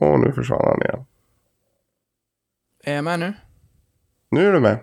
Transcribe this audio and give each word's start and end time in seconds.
Och 0.00 0.20
nu 0.20 0.32
försvann 0.32 0.60
han 0.64 0.82
igen. 0.82 1.04
Är 2.84 2.94
jag 2.94 3.04
med 3.04 3.20
nu? 3.20 3.32
Nu 4.30 4.48
är 4.48 4.52
du 4.52 4.60
med. 4.60 4.78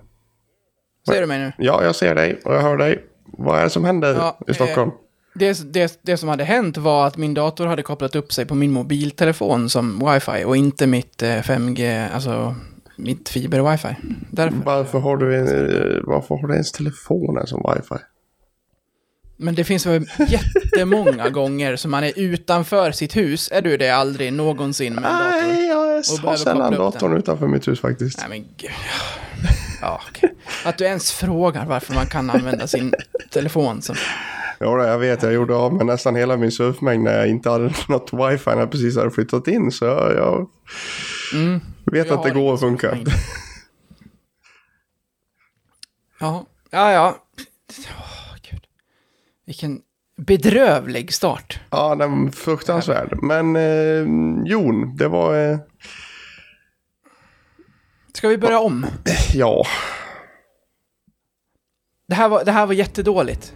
Ser 1.07 1.21
du 1.21 1.27
mig 1.27 1.39
nu? 1.39 1.51
Ja, 1.57 1.83
jag 1.83 1.95
ser 1.95 2.15
dig 2.15 2.39
och 2.45 2.53
jag 2.55 2.61
hör 2.61 2.77
dig. 2.77 3.05
Vad 3.25 3.59
är 3.59 3.63
det 3.63 3.69
som 3.69 3.85
händer 3.85 4.13
Ja, 4.13 4.39
i 4.47 4.53
Stockholm? 4.53 4.91
Det, 5.35 5.73
det, 5.73 5.99
det 6.01 6.17
som 6.17 6.29
hade 6.29 6.43
hänt 6.43 6.77
var 6.77 7.07
att 7.07 7.17
min 7.17 7.33
dator 7.33 7.65
hade 7.65 7.83
kopplat 7.83 8.15
upp 8.15 8.33
sig 8.33 8.45
på 8.45 8.55
min 8.55 8.71
mobiltelefon 8.71 9.69
som 9.69 10.11
wifi 10.11 10.43
och 10.45 10.57
inte 10.57 10.87
mitt 10.87 11.23
eh, 11.23 11.27
5G, 11.27 12.09
alltså 12.13 12.55
mitt 12.95 13.29
fiber-wifi. 13.29 13.95
Varför 14.65 14.99
har 14.99 15.17
du, 15.17 15.35
en, 15.35 15.47
eh, 15.47 16.01
varför 16.03 16.35
har 16.35 16.47
du 16.47 16.53
ens 16.53 16.71
telefonen 16.71 17.47
som 17.47 17.73
wifi? 17.73 18.03
Men 19.39 19.55
det 19.55 19.63
finns 19.63 19.85
väl 19.85 20.05
jättemånga 20.27 21.29
gånger 21.39 21.75
som 21.75 21.91
man 21.91 22.03
är 22.03 22.13
utanför 22.15 22.91
sitt 22.91 23.15
hus. 23.15 23.49
Är 23.51 23.61
du 23.61 23.77
det 23.77 23.89
aldrig 23.89 24.33
någonsin 24.33 24.93
med 24.93 25.03
en 25.03 25.11
dator? 25.11 25.47
Nej, 25.47 25.67
jag 25.67 25.75
har 26.29 26.35
sällan 26.37 26.73
datorn 26.73 27.17
utanför 27.17 27.47
mitt 27.47 27.67
hus 27.67 27.79
faktiskt. 27.81 28.19
Nej 28.19 28.29
men 28.29 28.47
gud. 28.57 28.71
Ja, 29.81 30.01
okej. 30.09 30.35
Att 30.65 30.77
du 30.77 30.85
ens 30.85 31.11
frågar 31.11 31.65
varför 31.65 31.93
man 31.93 32.05
kan 32.07 32.29
använda 32.29 32.67
sin 32.67 32.93
telefon 33.29 33.81
som... 33.81 33.95
Ja, 34.59 34.87
jag 34.87 34.97
vet, 34.99 35.23
jag 35.23 35.33
gjorde 35.33 35.55
av 35.55 35.73
med 35.73 35.85
nästan 35.85 36.15
hela 36.15 36.37
min 36.37 36.51
surfmängd 36.51 37.03
när 37.03 37.17
jag 37.17 37.27
inte 37.29 37.49
hade 37.49 37.73
något 37.89 38.13
wifi 38.13 38.49
när 38.49 38.57
jag 38.59 38.71
precis 38.71 38.97
hade 38.97 39.11
flyttat 39.11 39.47
in. 39.47 39.71
Så 39.71 39.85
jag, 39.85 40.13
jag 40.15 40.49
Mm. 41.33 41.59
vet 41.85 42.07
Jag 42.07 42.17
att 42.17 42.23
det 42.23 42.31
går 42.31 42.53
att 42.53 42.59
funka. 42.59 42.97
Ja, 46.19 46.45
ja, 46.71 46.91
ja. 46.91 47.17
Vilken 49.47 49.81
bedrövlig 50.17 51.13
start. 51.13 51.59
Ja, 51.69 51.95
den 51.95 52.31
fruktansvärd. 52.31 53.17
Men 53.21 53.55
eh, 53.55 54.05
Jon, 54.51 54.95
det 54.95 55.07
var... 55.07 55.51
Eh, 55.51 55.57
Ska 58.13 58.27
vi 58.27 58.37
börja 58.37 58.59
om? 58.59 58.85
ja, 59.33 59.63
Det 62.07 62.15
här 62.15 62.29
var, 62.29 62.45
det 62.45 62.51
här 62.51 62.65
var 62.65 62.73
jättedåligt. 62.73 63.53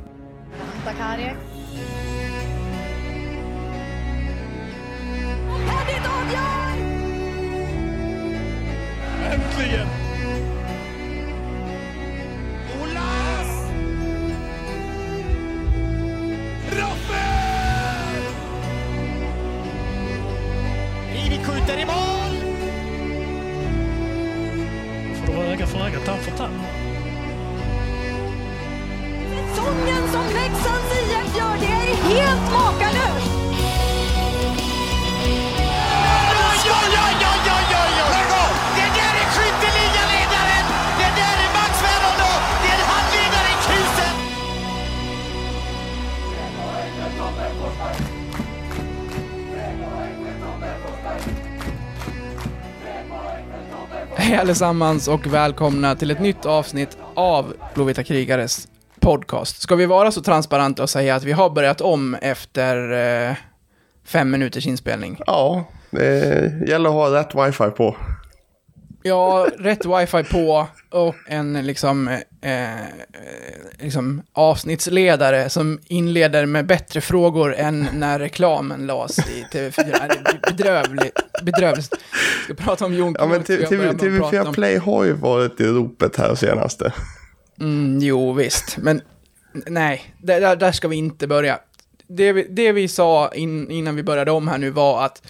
Gör, 31.37 31.55
det 31.59 31.65
är 31.65 31.95
helt 32.09 32.45
makalöst! 32.51 33.31
Oj, 36.31 36.67
oj, 36.79 36.95
oj, 37.05 37.15
oj, 37.31 37.49
oj, 37.57 37.75
oj, 37.81 37.95
oj! 38.03 38.11
Lägg 38.13 38.31
av! 38.43 38.53
Det 38.77 38.89
där 38.97 39.13
är 39.21 39.27
skytteligaledaren! 39.35 40.65
Det 40.99 41.11
där 41.21 41.37
är 41.45 41.49
Max 41.57 41.73
Vernon 41.85 42.15
Det 42.63 42.71
är 42.77 42.83
handledare 42.91 43.49
i 43.53 43.57
krusen! 43.65 44.15
Hej 54.15 54.35
allesammans 54.35 55.07
och 55.07 55.27
välkomna 55.27 55.95
till 55.95 56.11
ett 56.11 56.19
nytt 56.19 56.45
avsnitt 56.45 56.97
av 57.15 57.53
Blåvita 57.73 58.03
krigares 58.03 58.67
podcast. 59.01 59.61
Ska 59.61 59.75
vi 59.75 59.85
vara 59.85 60.11
så 60.11 60.21
transparenta 60.21 60.83
och 60.83 60.89
säga 60.89 61.15
att 61.15 61.23
vi 61.23 61.31
har 61.31 61.49
börjat 61.49 61.81
om 61.81 62.15
efter 62.21 62.91
eh, 63.29 63.35
fem 64.05 64.31
minuters 64.31 64.67
inspelning? 64.67 65.19
ja, 65.27 65.65
det 65.91 66.53
gäller 66.67 66.89
att 66.89 66.95
ha 66.95 67.19
rätt 67.19 67.35
wifi 67.35 67.69
på. 67.77 67.95
Ja, 69.03 69.47
rätt 69.59 69.85
wifi 69.85 70.23
på 70.23 70.67
och 70.91 71.15
en 71.27 71.53
liksom, 71.65 72.07
eh, 72.41 72.71
eh, 72.71 72.77
liksom 73.79 74.21
avsnittsledare 74.33 75.49
som 75.49 75.79
inleder 75.87 76.45
med 76.45 76.65
bättre 76.65 77.01
frågor 77.01 77.55
än 77.55 77.87
när 77.93 78.19
reklamen 78.19 78.87
lades 78.87 79.19
i 79.19 79.45
TV4. 79.53 79.71
Det 79.75 80.47
är 80.47 80.51
bedrövligt. 80.51 81.19
bedrövligt. 81.43 81.93
Ska 82.43 82.53
prata 82.53 82.85
om 82.85 82.93
Jon 82.93 83.15
Ja, 83.19 83.25
men 83.25 83.43
Knut, 83.43 83.65
ska 83.67 83.75
jag 83.75 83.83
börja 83.83 83.93
TV, 83.93 84.11
med 84.11 84.21
att 84.21 84.31
prata 84.31 84.43
TV4 84.43 84.47
om- 84.47 84.53
Play 84.53 84.77
har 84.77 85.03
ju 85.03 85.13
varit 85.13 85.61
i 85.61 85.63
ropet 85.65 86.15
här 86.17 86.35
senaste. 86.35 86.93
Mm, 87.59 87.99
jo, 88.01 88.33
visst. 88.33 88.77
Men 88.77 89.01
nej, 89.53 90.13
där, 90.17 90.55
där, 90.55 90.71
ska 90.71 90.87
vi 90.87 90.95
inte 90.95 91.27
börja. 91.27 91.59
Det 92.07 92.33
vi, 92.33 92.47
det 92.49 92.71
vi 92.71 92.87
sa 92.87 93.31
in, 93.33 93.71
innan 93.71 93.95
vi 93.95 94.03
började 94.03 94.31
om 94.31 94.47
här 94.47 94.57
nu 94.57 94.69
var 94.69 95.05
att 95.05 95.27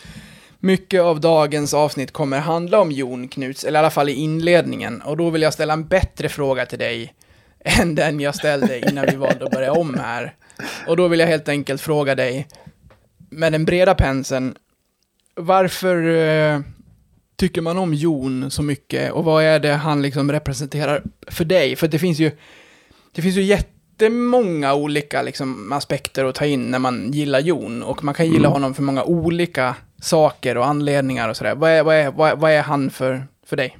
mycket 0.59 1.01
av 1.01 1.21
dagens 1.21 1.73
avsnitt 1.73 2.11
kommer 2.11 2.39
handla 2.39 2.79
om 2.79 2.91
Jon 2.91 3.27
Knuts, 3.27 3.63
eller 3.63 3.79
i 3.79 3.81
alla 3.81 3.89
fall 3.89 4.09
i 4.09 4.13
inledningen. 4.13 5.01
Och 5.01 5.17
då 5.17 5.29
vill 5.29 5.41
jag 5.41 5.53
ställa 5.53 5.73
en 5.73 5.87
bättre 5.87 6.29
fråga 6.29 6.65
till 6.65 6.79
dig 6.79 7.13
än 7.65 7.95
den 7.95 8.19
jag 8.19 8.35
ställde 8.35 8.89
innan 8.89 9.05
vi 9.05 9.15
valde 9.15 9.45
att 9.45 9.51
börja 9.51 9.73
om 9.73 9.93
här. 9.93 10.35
Och 10.87 10.97
då 10.97 11.07
vill 11.07 11.19
jag 11.19 11.27
helt 11.27 11.49
enkelt 11.49 11.81
fråga 11.81 12.15
dig, 12.15 12.47
med 13.29 13.51
den 13.51 13.65
breda 13.65 13.95
penseln, 13.95 14.55
varför 15.35 16.07
eh, 16.07 16.59
tycker 17.41 17.61
man 17.61 17.77
om 17.77 17.93
Jon 17.93 18.51
så 18.51 18.63
mycket 18.63 19.11
och 19.11 19.23
vad 19.23 19.43
är 19.43 19.59
det 19.59 19.73
han 19.73 20.01
liksom 20.01 20.31
representerar 20.31 21.03
för 21.27 21.45
dig? 21.45 21.75
För 21.75 21.87
det 21.87 21.99
finns 21.99 22.19
ju, 22.19 22.31
det 23.11 23.21
finns 23.21 23.35
ju 23.35 23.41
jättemånga 23.41 24.73
olika 24.73 25.21
liksom 25.21 25.71
aspekter 25.71 26.25
att 26.25 26.35
ta 26.35 26.45
in 26.45 26.71
när 26.71 26.79
man 26.79 27.11
gillar 27.11 27.39
Jon 27.39 27.83
och 27.83 28.03
man 28.03 28.13
kan 28.13 28.31
gilla 28.31 28.49
honom 28.49 28.73
för 28.73 28.83
många 28.83 29.03
olika 29.03 29.75
saker 30.01 30.57
och 30.57 30.65
anledningar 30.65 31.29
och 31.29 31.37
sådär. 31.37 31.55
Vad 31.55 31.69
är, 31.69 31.83
vad 31.83 31.95
är, 31.95 32.11
vad 32.11 32.29
är, 32.29 32.35
vad 32.35 32.51
är 32.51 32.61
han 32.61 32.89
för, 32.89 33.27
för 33.45 33.57
dig? 33.57 33.77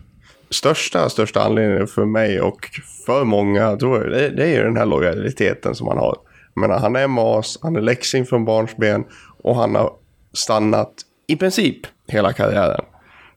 Största, 0.50 1.10
största 1.10 1.44
anledningen 1.44 1.88
för 1.88 2.06
mig 2.06 2.42
och 2.42 2.70
för 3.06 3.24
många, 3.24 3.78
tror 3.78 4.04
jag, 4.04 4.12
det, 4.12 4.30
det 4.30 4.44
är 4.44 4.58
ju 4.58 4.64
den 4.64 4.78
här 4.78 4.86
lojaliteten 4.86 5.76
som 5.76 5.88
han 5.88 5.98
har. 5.98 6.18
Menar, 6.56 6.80
han 6.80 6.96
är 6.96 7.08
mas, 7.08 7.60
han 7.62 7.76
är 7.76 7.82
läxing 7.82 8.26
från 8.26 8.46
barnsben 8.46 9.04
och 9.44 9.56
han 9.56 9.76
har 9.76 9.94
stannat 10.34 10.94
i 11.28 11.36
princip 11.36 11.78
hela 12.08 12.34
karriären. 12.34 12.86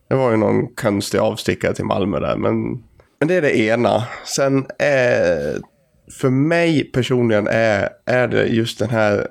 Det 0.09 0.15
var 0.15 0.31
ju 0.31 0.37
någon 0.37 0.67
konstig 0.75 1.17
avstickare 1.17 1.73
till 1.73 1.85
Malmö 1.85 2.19
där, 2.19 2.37
men, 2.37 2.83
men 3.19 3.27
det 3.27 3.35
är 3.35 3.41
det 3.41 3.57
ena. 3.57 4.03
Sen 4.35 4.65
är, 4.79 5.61
för 6.19 6.29
mig 6.29 6.83
personligen 6.83 7.47
är, 7.47 7.89
är 8.05 8.27
det 8.27 8.47
just 8.47 8.79
den 8.79 8.89
här, 8.89 9.27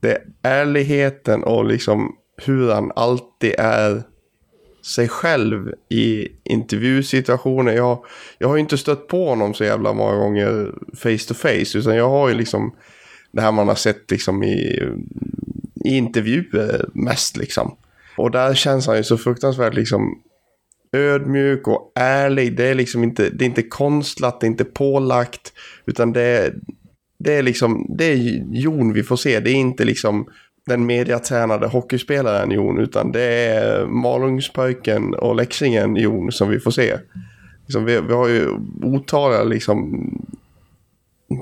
det 0.00 0.10
är 0.10 0.22
ärligheten 0.42 1.44
och 1.44 1.64
liksom 1.64 2.16
hur 2.42 2.72
han 2.72 2.92
alltid 2.96 3.54
är 3.58 4.02
sig 4.86 5.08
själv 5.08 5.72
i 5.88 6.28
intervjusituationer. 6.44 7.72
Jag, 7.72 8.04
jag 8.38 8.48
har 8.48 8.56
ju 8.56 8.60
inte 8.60 8.78
stött 8.78 9.08
på 9.08 9.28
honom 9.28 9.54
så 9.54 9.64
jävla 9.64 9.92
många 9.92 10.16
gånger 10.16 10.72
face 10.94 11.28
to 11.28 11.34
face. 11.34 11.78
Utan 11.78 11.96
jag 11.96 12.08
har 12.08 12.28
ju 12.28 12.34
liksom 12.34 12.74
det 13.32 13.40
här 13.42 13.52
man 13.52 13.68
har 13.68 13.74
sett 13.74 14.10
liksom 14.10 14.42
i, 14.42 14.82
i 15.84 15.96
intervjuer 15.96 16.88
mest 16.94 17.36
liksom. 17.36 17.76
Och 18.16 18.30
där 18.30 18.54
känns 18.54 18.86
han 18.86 18.96
ju 18.96 19.02
så 19.02 19.18
fruktansvärt 19.18 19.74
liksom 19.74 20.22
ödmjuk 20.92 21.68
och 21.68 21.92
ärlig. 21.94 22.56
Det 22.56 22.64
är 22.64 22.74
liksom 22.74 23.04
inte, 23.04 23.30
det 23.30 23.44
är 23.44 23.46
inte 23.46 23.62
konstlat, 23.62 24.40
det 24.40 24.46
är 24.46 24.48
inte 24.48 24.64
pålagt. 24.64 25.52
Utan 25.86 26.12
det 26.12 26.22
är, 26.22 26.54
det 27.18 27.34
är 27.34 27.42
liksom, 27.42 27.86
det 27.98 28.04
är 28.04 28.44
Jon 28.50 28.92
vi 28.92 29.02
får 29.02 29.16
se. 29.16 29.40
Det 29.40 29.50
är 29.50 29.54
inte 29.54 29.84
liksom 29.84 30.26
den 30.66 30.86
mediatränade 30.86 31.66
hockeyspelaren 31.66 32.50
Jon, 32.50 32.78
utan 32.78 33.12
det 33.12 33.22
är 33.22 33.86
Malungspöjken 33.86 35.14
och 35.14 35.36
Leksingen 35.36 35.96
Jon 35.96 36.32
som 36.32 36.48
vi 36.48 36.60
får 36.60 36.70
se. 36.70 36.98
Liksom, 37.66 37.84
vi, 37.84 38.00
vi 38.00 38.12
har 38.12 38.28
ju 38.28 38.48
otaliga 38.82 39.44
liksom, 39.44 40.10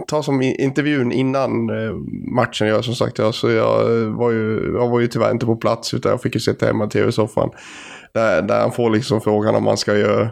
ta 0.07 0.23
som 0.23 0.43
intervjun 0.43 1.13
innan 1.13 1.71
eh, 1.71 1.95
matchen, 2.35 2.69
jag 2.69 2.85
som 2.85 2.95
sagt, 2.95 3.19
jag, 3.19 3.35
så 3.35 3.51
jag 3.51 4.03
eh, 4.03 4.09
var, 4.09 4.31
ju, 4.31 4.75
jag 4.75 4.89
var 4.89 5.01
ju 5.01 5.07
tyvärr 5.07 5.31
inte 5.31 5.47
på 5.47 5.57
plats 5.57 5.95
utan 5.95 6.11
jag 6.11 6.23
fick 6.23 6.35
ju 6.35 6.41
sitta 6.41 6.67
hemma 6.67 6.85
i 6.85 6.89
tv-soffan. 6.89 7.51
Där, 8.15 8.43
där 8.43 8.61
han 8.61 8.73
får 8.73 8.91
liksom 8.91 9.21
frågan 9.21 9.55
om 9.55 9.65
man 9.65 9.77
ska 9.77 9.97
göra, 9.97 10.31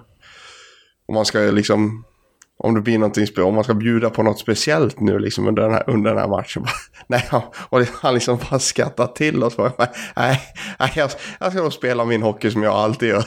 om 1.06 1.14
man 1.14 1.24
ska 1.24 1.38
liksom 1.38 2.04
om 2.58 2.74
det 2.74 2.80
blir 2.80 2.98
någonting, 2.98 3.26
om 3.38 3.54
man 3.54 3.64
ska 3.64 3.74
bjuda 3.74 4.10
på 4.10 4.22
något 4.22 4.38
speciellt 4.38 5.00
nu 5.00 5.18
liksom 5.18 5.48
under 5.48 5.62
den 5.62 5.72
här, 5.72 5.84
under 5.86 6.10
den 6.10 6.20
här 6.20 6.28
matchen. 6.28 6.64
nej, 7.06 7.28
och 7.68 7.80
han 8.00 8.14
liksom 8.14 8.38
bara 8.50 8.58
skrattar 8.58 9.06
till 9.06 9.44
oss. 9.44 9.56
Bara, 9.56 9.72
nej, 10.16 10.40
nej 10.78 10.92
jag, 10.96 11.10
jag 11.40 11.52
ska 11.52 11.62
nog 11.62 11.72
spela 11.72 12.04
min 12.04 12.22
hockey 12.22 12.50
som 12.50 12.62
jag 12.62 12.74
alltid 12.74 13.08
gör. 13.08 13.24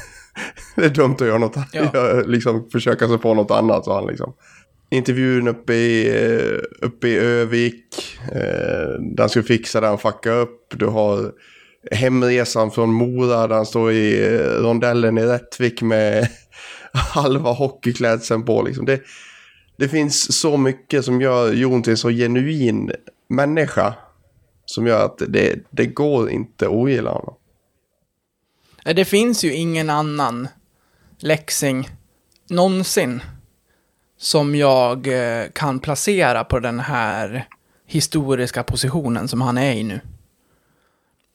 det 0.76 0.84
är 0.84 0.88
dumt 0.88 1.14
att 1.14 1.26
göra 1.26 1.38
något. 1.38 1.56
Ja. 1.72 2.22
Liksom 2.26 2.70
försöka 2.72 3.08
sig 3.08 3.18
på 3.18 3.34
något 3.34 3.50
annat, 3.50 3.84
sa 3.84 3.94
han 3.94 4.06
liksom. 4.06 4.32
Intervjun 4.90 5.48
uppe 5.48 5.74
i, 5.74 6.08
eh, 6.08 6.86
uppe 6.86 7.08
i 7.08 7.16
Övik. 7.16 8.18
Eh, 8.32 9.00
där 9.00 9.18
han 9.18 9.28
skulle 9.28 9.44
fixa 9.44 9.80
den, 9.80 9.98
fucka 9.98 10.32
upp. 10.32 10.74
Du 10.76 10.86
har 10.86 11.32
hemresan 11.90 12.70
från 12.70 12.92
Mora 12.92 13.46
där 13.46 13.56
han 13.56 13.66
står 13.66 13.92
i 13.92 14.34
eh, 14.34 14.40
rondellen 14.40 15.18
i 15.18 15.22
Rättvik 15.22 15.82
med 15.82 16.28
halva 16.92 17.52
hockeyklädseln 17.52 18.44
på. 18.44 18.62
Liksom. 18.62 18.86
Det, 18.86 19.00
det 19.76 19.88
finns 19.88 20.40
så 20.40 20.56
mycket 20.56 21.04
som 21.04 21.20
gör 21.20 21.52
Jon 21.52 21.82
till 21.82 21.90
en 21.90 21.96
så 21.96 22.10
genuin 22.10 22.92
människa. 23.28 23.94
Som 24.64 24.86
gör 24.86 25.04
att 25.04 25.22
det, 25.28 25.58
det 25.70 25.86
går 25.86 26.30
inte 26.30 26.66
att 26.66 26.72
ogilla 26.72 27.10
honom. 27.10 27.34
Det 28.84 29.04
finns 29.04 29.44
ju 29.44 29.54
ingen 29.54 29.90
annan 29.90 30.48
Leksing 31.18 31.88
någonsin 32.48 33.20
som 34.20 34.54
jag 34.54 35.06
eh, 35.06 35.48
kan 35.52 35.78
placera 35.78 36.44
på 36.44 36.58
den 36.58 36.80
här 36.80 37.48
historiska 37.86 38.62
positionen 38.62 39.28
som 39.28 39.40
han 39.40 39.58
är 39.58 39.72
i 39.72 39.82
nu. 39.82 40.00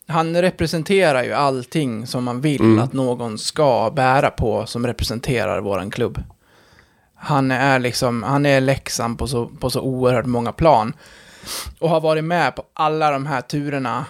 Han 0.07 0.41
representerar 0.41 1.23
ju 1.23 1.33
allting 1.33 2.07
som 2.07 2.23
man 2.23 2.41
vill 2.41 2.79
att 2.79 2.93
någon 2.93 3.37
ska 3.37 3.91
bära 3.95 4.29
på 4.29 4.65
som 4.65 4.87
representerar 4.87 5.61
våran 5.61 5.91
klubb. 5.91 6.23
Han 7.15 7.51
är 7.51 7.79
liksom, 7.79 8.23
han 8.23 8.45
är 8.45 8.61
Leksand 8.61 9.19
på 9.19 9.27
så, 9.27 9.47
på 9.47 9.69
så 9.69 9.81
oerhört 9.81 10.25
många 10.25 10.51
plan. 10.51 10.93
Och 11.79 11.89
har 11.89 12.01
varit 12.01 12.23
med 12.23 12.55
på 12.55 12.63
alla 12.73 13.11
de 13.11 13.25
här 13.25 13.41
turerna. 13.41 14.05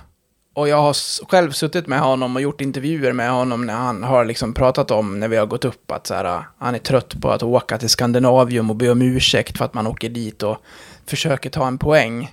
Och 0.55 0.69
jag 0.69 0.81
har 0.81 0.93
själv 1.29 1.51
suttit 1.51 1.87
med 1.87 1.99
honom 1.99 2.35
och 2.35 2.41
gjort 2.41 2.61
intervjuer 2.61 3.13
med 3.13 3.31
honom 3.31 3.65
när 3.65 3.73
han 3.73 4.03
har 4.03 4.25
liksom 4.25 4.53
pratat 4.53 4.91
om, 4.91 5.19
när 5.19 5.27
vi 5.27 5.37
har 5.37 5.45
gått 5.45 5.65
upp, 5.65 5.91
att 5.91 6.07
så 6.07 6.13
här, 6.13 6.43
han 6.57 6.75
är 6.75 6.79
trött 6.79 7.21
på 7.21 7.29
att 7.29 7.43
åka 7.43 7.77
till 7.77 7.89
Skandinavium 7.89 8.69
och 8.69 8.75
be 8.75 8.89
om 8.89 9.01
ursäkt 9.01 9.57
för 9.57 9.65
att 9.65 9.73
man 9.73 9.87
åker 9.87 10.09
dit 10.09 10.43
och 10.43 10.57
försöker 11.05 11.49
ta 11.49 11.67
en 11.67 11.77
poäng. 11.77 12.31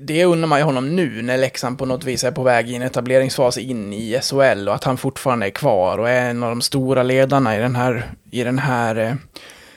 Det 0.00 0.24
undrar 0.24 0.48
man 0.48 0.58
ju 0.58 0.64
honom 0.64 0.96
nu 0.96 1.22
när 1.22 1.38
Leksand 1.38 1.78
på 1.78 1.86
något 1.86 2.04
vis 2.04 2.24
är 2.24 2.30
på 2.30 2.42
väg 2.42 2.70
i 2.70 2.74
en 2.74 2.82
etableringsfas 2.82 3.58
in 3.58 3.92
i 3.92 4.20
SHL 4.22 4.68
och 4.68 4.74
att 4.74 4.84
han 4.84 4.96
fortfarande 4.96 5.46
är 5.46 5.50
kvar 5.50 5.98
och 5.98 6.08
är 6.08 6.30
en 6.30 6.42
av 6.42 6.48
de 6.48 6.60
stora 6.60 7.02
ledarna 7.02 7.56
i 7.56 7.60
den 7.60 7.76
här, 7.76 8.10
i 8.30 8.44
den 8.44 8.58
här 8.58 8.96
eh, 8.96 9.14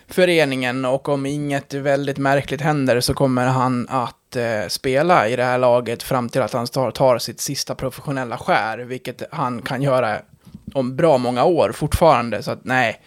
föreningen 0.07 0.85
och 0.85 1.09
om 1.09 1.25
inget 1.25 1.73
väldigt 1.73 2.17
märkligt 2.17 2.61
händer 2.61 2.99
så 2.99 3.13
kommer 3.13 3.45
han 3.47 3.87
att 3.89 4.35
eh, 4.35 4.67
spela 4.67 5.27
i 5.27 5.35
det 5.35 5.43
här 5.43 5.57
laget 5.57 6.03
fram 6.03 6.29
till 6.29 6.41
att 6.41 6.53
han 6.53 6.67
tar, 6.67 6.91
tar 6.91 7.17
sitt 7.17 7.39
sista 7.39 7.75
professionella 7.75 8.37
skär, 8.37 8.77
vilket 8.77 9.23
han 9.31 9.61
kan 9.61 9.81
göra 9.81 10.17
om 10.73 10.95
bra 10.95 11.17
många 11.17 11.43
år 11.43 11.71
fortfarande. 11.71 12.43
Så 12.43 12.51
att 12.51 12.65
nej, 12.65 13.01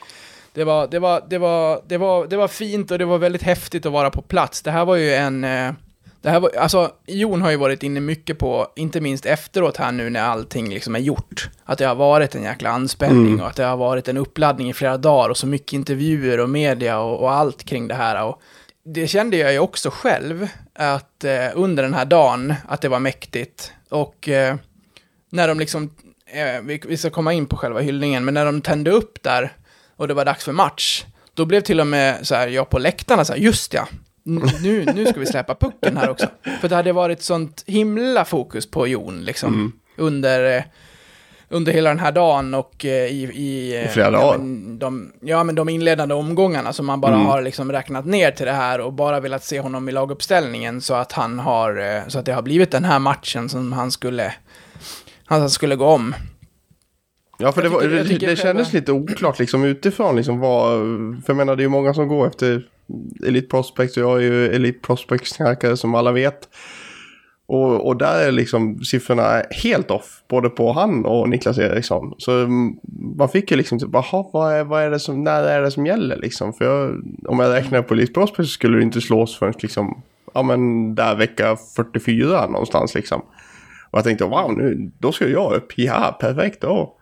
det 0.55 0.65
var, 0.65 0.87
det 0.87 0.99
var, 0.99 1.23
det 1.29 1.39
var, 1.39 1.83
det 1.87 1.99
var, 1.99 2.27
det 2.27 2.37
var 2.37 2.49
fint 2.49 2.91
och 2.91 2.99
det 2.99 3.05
var 3.05 3.19
väldigt 3.19 3.43
häftigt 3.43 3.87
att 3.87 3.93
vara 3.93 4.11
på 4.11 4.23
plats. 4.23 4.63
Det 4.63 4.71
här 4.71 4.85
var 4.85 4.97
ju 4.97 5.15
en... 5.15 5.45
Eh, 5.45 5.73
det 6.23 6.31
här 6.31 6.41
var, 6.41 6.51
alltså, 6.59 6.93
Jon 7.07 7.43
har 7.43 7.51
ju 7.51 7.57
varit 7.57 7.83
inne 7.83 8.01
mycket 8.01 8.39
på, 8.39 8.73
inte 8.77 9.01
minst 9.01 9.27
efteråt 9.27 9.77
här 9.77 9.93
nu 9.93 10.11
när 10.11 10.23
allting 10.23 10.69
liksom 10.69 10.95
är 10.95 11.01
gjort, 11.01 11.51
att 11.65 11.79
det 11.79 11.85
har 11.85 11.95
varit 11.95 12.35
en 12.35 12.43
jäkla 12.43 12.71
anspänning 12.71 13.41
och 13.41 13.47
att 13.47 13.57
det 13.57 13.65
har 13.65 13.77
varit 13.77 14.09
en 14.09 14.17
uppladdning 14.17 14.71
i 14.71 14.73
flera 14.73 14.97
dagar 14.97 15.29
och 15.29 15.37
så 15.37 15.47
mycket 15.47 15.73
intervjuer 15.73 16.41
och 16.41 16.51
media 16.51 16.99
och, 16.99 17.21
och 17.21 17.33
allt 17.33 17.65
kring 17.65 17.89
det 17.89 17.95
här. 17.95 18.25
Och 18.25 18.41
det 18.85 19.07
kände 19.07 19.37
jag 19.37 19.53
ju 19.53 19.59
också 19.59 19.91
själv, 19.91 20.49
att 20.75 21.25
eh, 21.25 21.49
under 21.55 21.83
den 21.83 21.95
här 21.95 22.05
dagen, 22.05 22.55
att 22.69 22.81
det 22.81 22.89
var 22.89 23.01
mäktigt. 23.01 23.73
Och 23.89 24.29
eh, 24.29 24.57
när 25.31 25.49
de 25.49 25.59
liksom, 25.59 25.91
eh, 26.27 26.63
vi, 26.63 26.83
vi 26.87 26.97
ska 26.97 27.11
komma 27.11 27.33
in 27.33 27.47
på 27.47 27.57
själva 27.57 27.81
hyllningen, 27.81 28.25
men 28.25 28.35
när 28.35 28.45
de 28.45 28.61
tände 28.61 28.91
upp 28.91 29.23
där 29.23 29.53
och 29.97 30.09
det 30.09 30.15
var 30.15 30.25
dags 30.25 30.45
för 30.45 30.53
match, 30.53 31.05
då 31.35 31.45
blev 31.45 31.61
till 31.61 31.81
och 31.81 31.87
med 31.87 32.27
så 32.27 32.35
här, 32.35 32.49
jag 32.49 32.71
på 32.71 32.79
läktarna 32.79 33.25
så 33.25 33.33
här, 33.33 33.41
just 33.41 33.75
ja, 33.75 33.89
nu, 34.23 34.85
nu 34.95 35.07
ska 35.07 35.21
vi 35.21 35.27
släppa 35.27 35.55
pucken 35.55 35.97
här 35.97 36.11
också. 36.11 36.27
För 36.61 36.69
det 36.69 36.75
hade 36.77 36.93
varit 36.93 37.23
sånt 37.23 37.65
himla 37.67 38.25
fokus 38.25 38.71
på 38.71 38.87
Jon, 38.87 39.25
liksom, 39.25 39.73
under, 39.97 40.57
eh, 40.57 40.63
under 41.49 41.73
hela 41.73 41.91
den 41.91 41.99
här 41.99 42.13
dagen 42.13 42.55
och 42.55 42.85
eh, 42.85 42.91
i... 43.07 43.23
I, 43.35 43.77
eh, 43.77 43.85
I 43.85 43.89
flera 43.89 44.07
ja, 44.07 44.21
dagar. 44.21 44.39
men 44.39 44.79
de, 44.79 45.13
ja, 45.21 45.45
men 45.45 45.55
de 45.55 45.69
inledande 45.69 46.15
omgångarna 46.15 46.73
som 46.73 46.87
man 46.87 47.01
bara 47.01 47.17
har 47.17 47.43
liksom 47.43 47.73
räknat 47.73 48.07
ner 48.07 48.31
till 48.31 48.47
det 48.47 48.53
här 48.53 48.81
och 48.81 48.93
bara 48.93 49.21
velat 49.21 49.45
se 49.45 49.61
honom 49.61 49.89
i 49.89 49.93
laguppställningen 49.93 50.81
så 50.81 50.95
att 50.95 51.13
han 51.13 51.39
har, 51.39 52.03
så 52.11 52.19
att 52.19 52.27
det 52.27 52.33
har 52.33 52.43
blivit 52.43 52.71
den 52.71 52.85
här 52.85 52.99
matchen 52.99 53.49
som 53.49 53.73
han 53.73 53.91
skulle, 53.91 54.35
han 55.25 55.51
skulle 55.51 55.77
gå 55.77 55.85
om. 55.87 56.15
Ja, 57.39 57.53
för 57.53 57.63
Jag 57.63 57.73
det, 57.73 57.75
var, 57.75 58.03
tycker- 58.05 58.27
det, 58.27 58.33
det 58.33 58.37
kändes 58.37 58.67
själva- 58.71 58.79
lite 58.81 58.93
oklart 58.93 59.39
liksom 59.39 59.65
utifrån 59.65 60.17
liksom 60.17 60.39
vad, 60.39 60.79
för 61.25 61.33
jag 61.33 61.37
menar 61.37 61.57
det 61.57 61.61
är 61.61 61.65
ju 61.65 61.69
många 61.69 61.95
som 61.95 62.09
går 62.09 62.27
efter 62.27 62.63
Elite 63.27 63.49
Prospects 63.49 63.97
och 63.97 64.03
jag 64.03 64.17
är 64.17 64.23
ju 64.23 64.47
Elite 64.47 64.87
Prospects-knarkare 64.87 65.77
som 65.77 65.95
alla 65.95 66.13
vet. 66.13 66.49
Och, 67.47 67.87
och 67.87 67.97
där 67.97 68.27
är 68.27 68.33
liksom 68.33 68.85
siffrorna 68.85 69.43
helt 69.51 69.91
off, 69.91 70.23
både 70.29 70.49
på 70.49 70.73
han 70.73 71.05
och 71.05 71.29
Niklas 71.29 71.59
Eriksson. 71.59 72.15
Så 72.19 72.33
mm, 72.33 72.77
man 73.17 73.29
fick 73.29 73.51
ju 73.51 73.57
liksom 73.57 73.79
typ, 73.79 73.89
jaha, 73.93 74.25
vad 74.33 74.53
är, 74.53 74.65
vad 74.65 74.83
är 74.83 74.91
det 74.91 75.01
som, 75.01 75.25
när 75.25 75.43
är 75.43 75.63
det 75.63 75.71
som 75.71 75.87
gäller 75.87 76.17
liksom? 76.17 76.53
För 76.53 76.65
jag, 76.65 77.03
om 77.27 77.39
jag 77.39 77.55
räknar 77.55 77.83
på 77.83 77.95
Elite 77.95 78.13
Prospects 78.13 78.51
så 78.51 78.55
skulle 78.55 78.77
det 78.77 78.83
inte 78.83 79.01
slås 79.01 79.39
förrän 79.39 79.55
liksom, 79.59 80.03
ja 80.35 80.43
men 80.43 80.95
där 80.95 81.17
vecka 81.17 81.57
44 81.77 82.47
någonstans 82.47 82.95
liksom. 82.95 83.21
Och 83.91 83.99
jag 83.99 84.05
tänkte, 84.05 84.25
wow, 84.25 84.53
nu, 84.57 84.91
då 84.99 85.13
ska 85.13 85.29
jag 85.29 85.53
upp, 85.53 85.73
ja, 85.79 86.17
perfekt 86.21 86.61
då. 86.61 86.97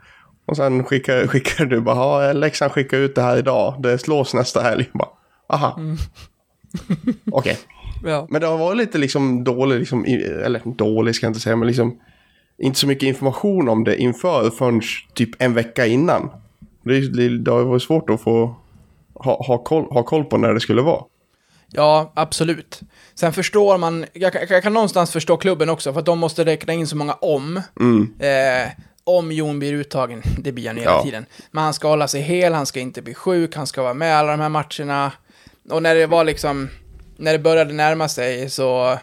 Och 0.47 0.57
sen 0.57 0.85
skickar, 0.85 1.27
skickar 1.27 1.65
du 1.65 1.81
bara, 1.81 2.27
ja, 2.27 2.33
Leksand 2.33 2.73
skickar 2.73 2.99
ut 2.99 3.15
det 3.15 3.23
här 3.23 3.37
idag. 3.37 3.75
Det 3.83 3.99
slås 3.99 4.35
nästa 4.35 4.61
helg. 4.61 4.91
Bara, 4.93 5.09
aha. 5.49 5.79
Okej. 7.33 7.59
Ja. 8.05 8.27
Men 8.31 8.41
det 8.41 8.47
har 8.47 8.59
varit 8.59 8.77
lite 8.79 8.99
liksom 8.99 9.45
dålig, 9.45 9.79
liksom, 9.79 10.05
eller 10.45 10.63
dålig 10.65 11.15
ska 11.15 11.27
jag 11.27 11.31
inte 11.31 11.41
säga, 11.41 11.57
men 11.57 11.67
liksom 11.69 11.99
inte 12.59 12.79
så 12.79 12.87
mycket 12.87 13.07
information 13.07 13.69
om 13.69 13.85
det 13.85 13.97
inför 13.97 14.51
förrän 14.51 14.83
typ 15.15 15.31
en 15.43 15.55
vecka 15.55 15.87
innan. 15.87 16.31
Det, 16.85 17.01
det, 17.17 17.39
det 17.39 17.51
har 17.51 17.63
varit 17.65 17.83
svårt 17.83 18.11
att 18.11 18.21
få 18.21 18.57
ha, 19.15 19.45
ha, 19.47 19.59
koll, 19.59 19.85
ha 19.85 20.03
koll 20.03 20.25
på 20.25 20.37
när 20.39 20.55
det 20.55 20.61
skulle 20.61 20.83
vara. 20.83 21.03
Ja, 21.71 22.13
absolut. 22.17 22.81
Sen 23.15 23.33
förstår 23.33 23.79
man, 23.79 24.05
jag, 24.13 24.33
kan- 24.33 24.43
jag 24.51 24.63
kan 24.63 24.73
någonstans 24.73 25.13
förstå 25.13 25.37
klubben 25.37 25.69
också, 25.71 25.93
för 25.93 26.01
att 26.01 26.07
de 26.07 26.19
måste 26.19 26.45
räkna 26.45 26.73
in 26.73 26.87
så 26.87 26.97
många 26.97 27.13
om. 27.13 27.57
Eh, 28.19 28.71
om 29.05 29.33
Jon 29.33 29.59
blir 29.59 29.73
uttagen, 29.73 30.23
det 30.39 30.53
blir 30.53 30.67
han 30.67 30.77
hela 30.77 30.91
Ja. 30.91 31.03
tiden. 31.03 31.27
Men 31.51 31.65
han 31.65 31.75
ska 31.75 31.89
hålla 31.89 32.09
sig 32.09 32.21
hel, 32.23 32.53
han 32.55 32.67
ska 32.67 32.81
inte 32.81 33.03
bli 33.03 33.15
sjuk, 33.15 33.57
han 33.57 33.67
ska 33.67 33.83
vara 33.83 33.95
med 33.95 34.17
alla 34.17 34.31
de 34.37 34.41
här 34.41 34.49
matcherna. 34.49 35.13
Och 35.71 35.83
när 35.83 35.95
det 35.95 36.07
var 36.07 36.25
liksom, 36.25 36.69
när 37.17 37.33
det 37.33 37.39
började 37.39 37.75
närma 37.75 38.09
sig 38.09 38.51
så 38.51 38.99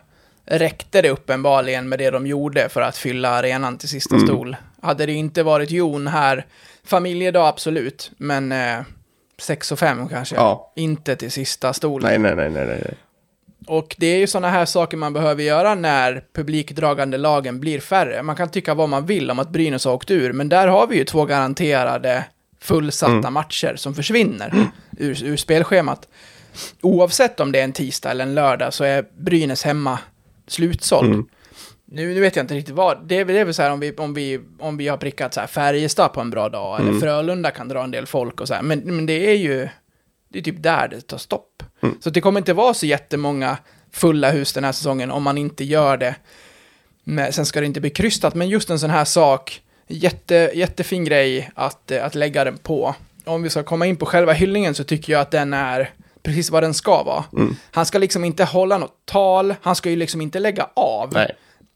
räckte 0.46 1.02
det 1.02 1.10
uppenbarligen 1.10 1.90
med 1.90 2.00
det 2.00 2.10
de 2.10 2.28
gjorde 2.28 2.70
för 2.70 2.82
att 2.82 2.98
fylla 2.98 3.30
arenan 3.30 3.78
till 3.78 3.90
sista 3.90 4.20
stol. 4.20 4.56
Hade 4.82 5.06
det 5.06 5.14
inte 5.14 5.44
varit 5.44 5.72
Jon 5.72 6.08
här, 6.08 6.46
familjedag 6.84 7.48
absolut, 7.48 8.12
men 8.18 8.52
eh, 8.52 8.80
6 9.38 9.72
och 9.72 9.80
5 9.80 10.10
kanske. 10.10 10.36
Ja. 10.36 10.74
Inte 10.76 11.16
till 11.16 11.32
sista 11.32 11.74
stol. 11.74 12.02
Nej, 12.04 12.20
nej, 12.20 12.36
nej, 12.36 12.50
nej, 12.50 12.66
nej. 12.66 12.94
Och 13.68 13.96
det 13.98 14.08
är 14.08 14.18
ju 14.18 14.28
sådana 14.28 14.50
här 14.50 14.66
saker 14.66 14.98
man 14.98 15.14
behöver 15.14 15.44
göra 15.44 15.76
när 15.76 16.24
publikdragande 16.34 17.18
lagen 17.18 17.60
blir 17.60 17.80
färre. 17.80 18.24
Man 18.24 18.36
kan 18.36 18.50
tycka 18.50 18.74
vad 18.74 18.90
man 18.90 19.06
vill 19.06 19.32
om 19.32 19.40
att 19.40 19.50
Brynäs 19.50 19.86
har 19.86 19.94
åkt 19.94 20.12
ur, 20.12 20.34
men 20.34 20.50
där 20.50 20.68
har 20.68 20.88
vi 20.88 20.98
ju 20.98 21.04
två 21.04 21.26
garanterade 21.26 22.24
fullsatta 22.60 23.30
matcher 23.30 23.76
som 23.76 23.96
försvinner 23.96 24.70
ur, 24.98 25.24
ur 25.24 25.38
spelschemat. 25.38 26.08
Oavsett 26.82 27.40
om 27.40 27.52
det 27.52 27.60
är 27.60 27.64
en 27.64 27.74
tisdag 27.74 28.12
eller 28.12 28.26
en 28.26 28.36
lördag 28.36 28.74
så 28.74 28.84
är 28.84 29.06
Brynäs 29.18 29.64
hemma 29.64 30.00
slutsåld. 30.48 31.26
Nu, 31.86 32.14
nu 32.14 32.20
vet 32.20 32.36
jag 32.36 32.44
inte 32.44 32.54
riktigt 32.54 32.76
vad, 32.76 33.08
det 33.08 33.18
är, 33.18 33.26
det 33.26 33.40
är 33.40 33.46
väl 33.46 33.54
så 33.54 33.62
här 33.62 33.72
om 33.72 33.80
vi, 33.80 33.96
om 33.96 34.14
vi, 34.14 34.40
om 34.60 34.78
vi 34.78 34.88
har 34.88 34.98
prickat 34.98 35.34
så 35.34 35.40
här 35.40 35.48
Färjestad 35.48 36.14
på 36.14 36.22
en 36.22 36.30
bra 36.30 36.50
dag, 36.50 36.80
eller 36.80 37.00
Frölunda 37.00 37.52
kan 37.52 37.68
dra 37.68 37.84
en 37.84 37.92
del 37.92 38.06
folk 38.06 38.42
och 38.42 38.48
så 38.48 38.54
här, 38.54 38.62
men, 38.62 38.80
men 38.80 39.06
det 39.06 39.32
är 39.32 39.36
ju, 39.36 39.70
det 40.30 40.40
är 40.40 40.44
typ 40.44 40.64
där 40.64 40.88
det 40.88 41.02
tar 41.02 41.18
stopp. 41.18 41.64
Så 42.00 42.10
det 42.10 42.22
kommer 42.22 42.40
inte 42.40 42.54
vara 42.54 42.74
så 42.74 42.86
jättemånga 42.86 43.58
fulla 43.92 44.32
hus 44.32 44.54
den 44.54 44.64
här 44.64 44.72
säsongen 44.72 45.12
om 45.12 45.24
man 45.24 45.38
inte 45.38 45.64
gör 45.64 45.98
det. 45.98 46.16
Men, 47.04 47.34
sen 47.34 47.46
ska 47.46 47.60
det 47.60 47.66
inte 47.66 47.82
bli 47.82 47.90
krystat, 47.90 48.36
men 48.36 48.50
just 48.50 48.70
en 48.70 48.80
sån 48.80 48.90
här 48.90 49.06
sak, 49.06 49.62
jätte, 49.88 50.52
jättefin 50.54 51.06
grej 51.06 51.52
att, 51.56 51.92
att 51.92 52.16
lägga 52.16 52.44
den 52.44 52.58
på. 52.58 52.96
Om 53.26 53.44
vi 53.44 53.50
ska 53.50 53.64
komma 53.64 53.86
in 53.86 53.96
på 53.96 54.06
själva 54.06 54.34
hyllningen 54.34 54.76
så 54.76 54.84
tycker 54.84 55.14
jag 55.14 55.22
att 55.22 55.32
den 55.32 55.54
är 55.54 55.90
precis 56.26 56.50
vad 56.52 56.64
den 56.64 56.74
ska 56.74 57.04
vara. 57.04 57.24
Han 57.72 57.86
ska 57.86 57.98
liksom 57.98 58.26
inte 58.26 58.44
hålla 58.44 58.78
något 58.78 59.06
tal, 59.06 59.56
han 59.62 59.76
ska 59.76 59.90
ju 59.90 59.96
liksom 59.96 60.22
inte 60.22 60.40
lägga 60.40 60.70
av. 60.74 61.14
Nej. 61.14 61.32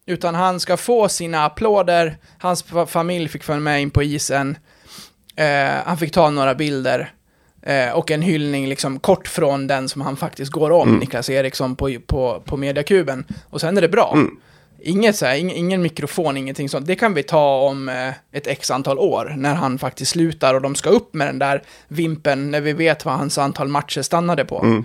Utan 0.06 0.36
han 0.36 0.60
ska 0.60 0.78
få 0.78 1.10
sina 1.10 1.46
applåder, 1.46 2.18
hans 2.40 2.66
fa- 2.66 2.86
familj 2.86 3.28
fick 3.28 3.44
följa 3.44 3.60
med 3.60 3.82
in 3.82 3.90
på 3.90 4.04
isen, 4.04 4.58
eh, 5.36 5.70
han 5.86 5.98
fick 5.98 6.12
ta 6.14 6.30
några 6.30 6.56
bilder 6.56 7.12
eh, 7.62 7.90
och 7.92 8.12
en 8.12 8.22
hyllning 8.22 8.68
liksom 8.68 9.00
kort 9.00 9.28
från 9.28 9.68
den 9.68 9.90
som 9.90 10.02
han 10.02 10.18
faktiskt 10.18 10.52
går 10.52 10.72
om, 10.72 10.90
Niklas 11.00 11.30
Eriksson, 11.30 11.76
på, 11.76 11.96
på, 12.08 12.42
på 12.46 12.58
mediakuben. 12.58 13.26
Och 13.50 13.62
sen 13.62 13.78
är 13.78 13.82
det 13.82 13.90
bra. 13.90 14.18
Inget 14.82 15.16
så 15.16 15.26
här, 15.26 15.36
ing, 15.36 15.52
ingen 15.52 15.82
mikrofon, 15.82 16.38
ingenting 16.38 16.70
sånt. 16.70 16.88
Det 16.88 16.96
kan 16.96 17.14
vi 17.14 17.24
ta 17.24 17.62
om 17.62 17.90
eh, 17.90 18.10
ett 18.32 18.48
x 18.48 18.72
antal 18.72 19.00
år, 19.00 19.34
när 19.38 19.56
han 19.56 19.80
faktiskt 19.80 20.12
slutar 20.12 20.54
och 20.54 20.62
de 20.62 20.76
ska 20.76 20.90
upp 20.90 21.14
med 21.14 21.28
den 21.28 21.40
där 21.40 21.64
vimpen 21.88 22.52
när 22.52 22.62
vi 22.62 22.74
vet 22.74 23.06
vad 23.06 23.16
hans 23.16 23.38
antal 23.38 23.68
matcher 23.68 24.02
stannade 24.02 24.46
på. 24.46 24.84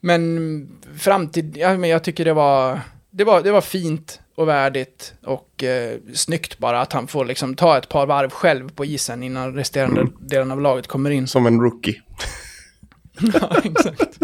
Men 0.00 0.68
fram 0.98 1.28
till, 1.28 1.52
ja, 1.56 1.76
men 1.76 1.90
jag 1.90 2.04
tycker 2.04 2.24
det 2.24 2.32
var, 2.32 2.80
det 3.10 3.24
var, 3.24 3.42
det 3.42 3.52
var 3.52 3.60
fint 3.60 4.20
och 4.34 4.48
värdigt 4.48 5.14
och 5.24 5.64
eh, 5.64 5.98
snyggt 6.14 6.58
bara 6.58 6.80
att 6.80 6.92
han 6.92 7.06
får 7.06 7.24
liksom 7.24 7.54
ta 7.54 7.78
ett 7.78 7.88
par 7.88 8.06
varv 8.06 8.30
själv 8.30 8.68
på 8.68 8.84
isen 8.84 9.22
innan 9.22 9.54
resterande 9.54 10.06
delen 10.20 10.50
av 10.50 10.60
laget 10.60 10.86
kommer 10.86 11.10
in. 11.10 11.26
Som 11.26 11.46
en 11.46 11.60
rookie. 11.60 12.02
ja, 13.40 13.56
exakt. 13.64 14.18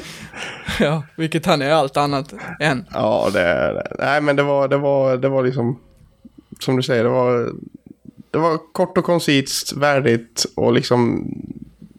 Ja, 0.80 1.02
vilket 1.16 1.46
han 1.46 1.62
är 1.62 1.70
allt 1.70 1.96
annat 1.96 2.34
än. 2.60 2.84
Ja, 2.92 3.30
det, 3.32 3.40
det 3.42 3.96
nej 3.98 4.20
men 4.20 4.36
det 4.36 4.42
var, 4.42 4.68
det 4.68 4.76
var, 4.76 5.16
det 5.16 5.28
var 5.28 5.44
liksom, 5.44 5.80
som 6.60 6.76
du 6.76 6.82
säger, 6.82 7.04
det 7.04 7.10
var, 7.10 7.52
det 8.30 8.38
var 8.38 8.58
kort 8.72 8.98
och 8.98 9.04
koncist, 9.04 9.72
värdigt 9.72 10.46
och 10.56 10.72
liksom 10.72 11.30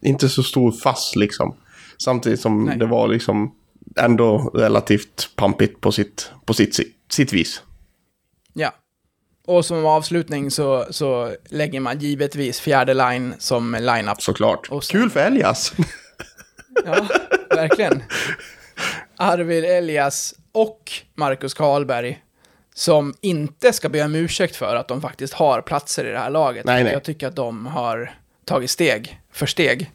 inte 0.02 0.30
så 0.30 0.44
stor 0.44 0.72
fass 0.72 1.14
liksom. 1.16 1.56
Samtidigt 2.04 2.40
som 2.40 2.64
Nej. 2.66 2.78
det 2.78 2.86
var 2.86 3.08
liksom 3.08 3.52
ändå 3.96 4.52
relativt 4.54 5.30
pampigt 5.36 5.82
på 5.82 5.92
sitt, 5.92 6.32
på 6.46 6.54
sitt, 6.54 6.80
sitt 7.12 7.34
vis. 7.34 7.62
Ja. 8.54 8.72
Och 9.48 9.66
som 9.66 9.86
avslutning 9.86 10.52
så, 10.52 10.86
så 10.90 11.36
lägger 11.50 11.80
man 11.80 12.00
givetvis 12.00 12.60
fjärde 12.60 12.94
line 12.94 13.34
som 13.40 13.78
line-up. 13.80 14.22
Såklart. 14.22 14.68
Och 14.70 14.84
sen- 14.84 15.02
Kul 15.02 15.10
för 15.10 15.20
Elias. 15.20 15.74
Ja, 16.86 17.08
verkligen. 17.50 18.04
Arvid 19.18 19.66
Elias 19.66 20.36
och 20.52 20.92
Marcus 21.16 21.54
Karlberg 21.54 22.22
som 22.76 23.14
inte 23.22 23.74
ska 23.74 23.90
be 23.90 24.04
om 24.04 24.16
ursäkt 24.16 24.56
för 24.56 24.76
att 24.76 24.88
de 24.88 25.02
faktiskt 25.02 25.34
har 25.34 25.62
platser 25.62 26.06
i 26.06 26.12
det 26.12 26.20
här 26.20 26.30
laget. 26.30 26.66
Nej, 26.66 26.84
nej. 26.84 26.94
Jag 26.94 27.04
tycker 27.04 27.28
att 27.28 27.36
de 27.36 27.66
har 27.66 28.12
tagit 28.46 28.70
steg 28.70 29.20
för 29.32 29.46
steg. 29.46 29.92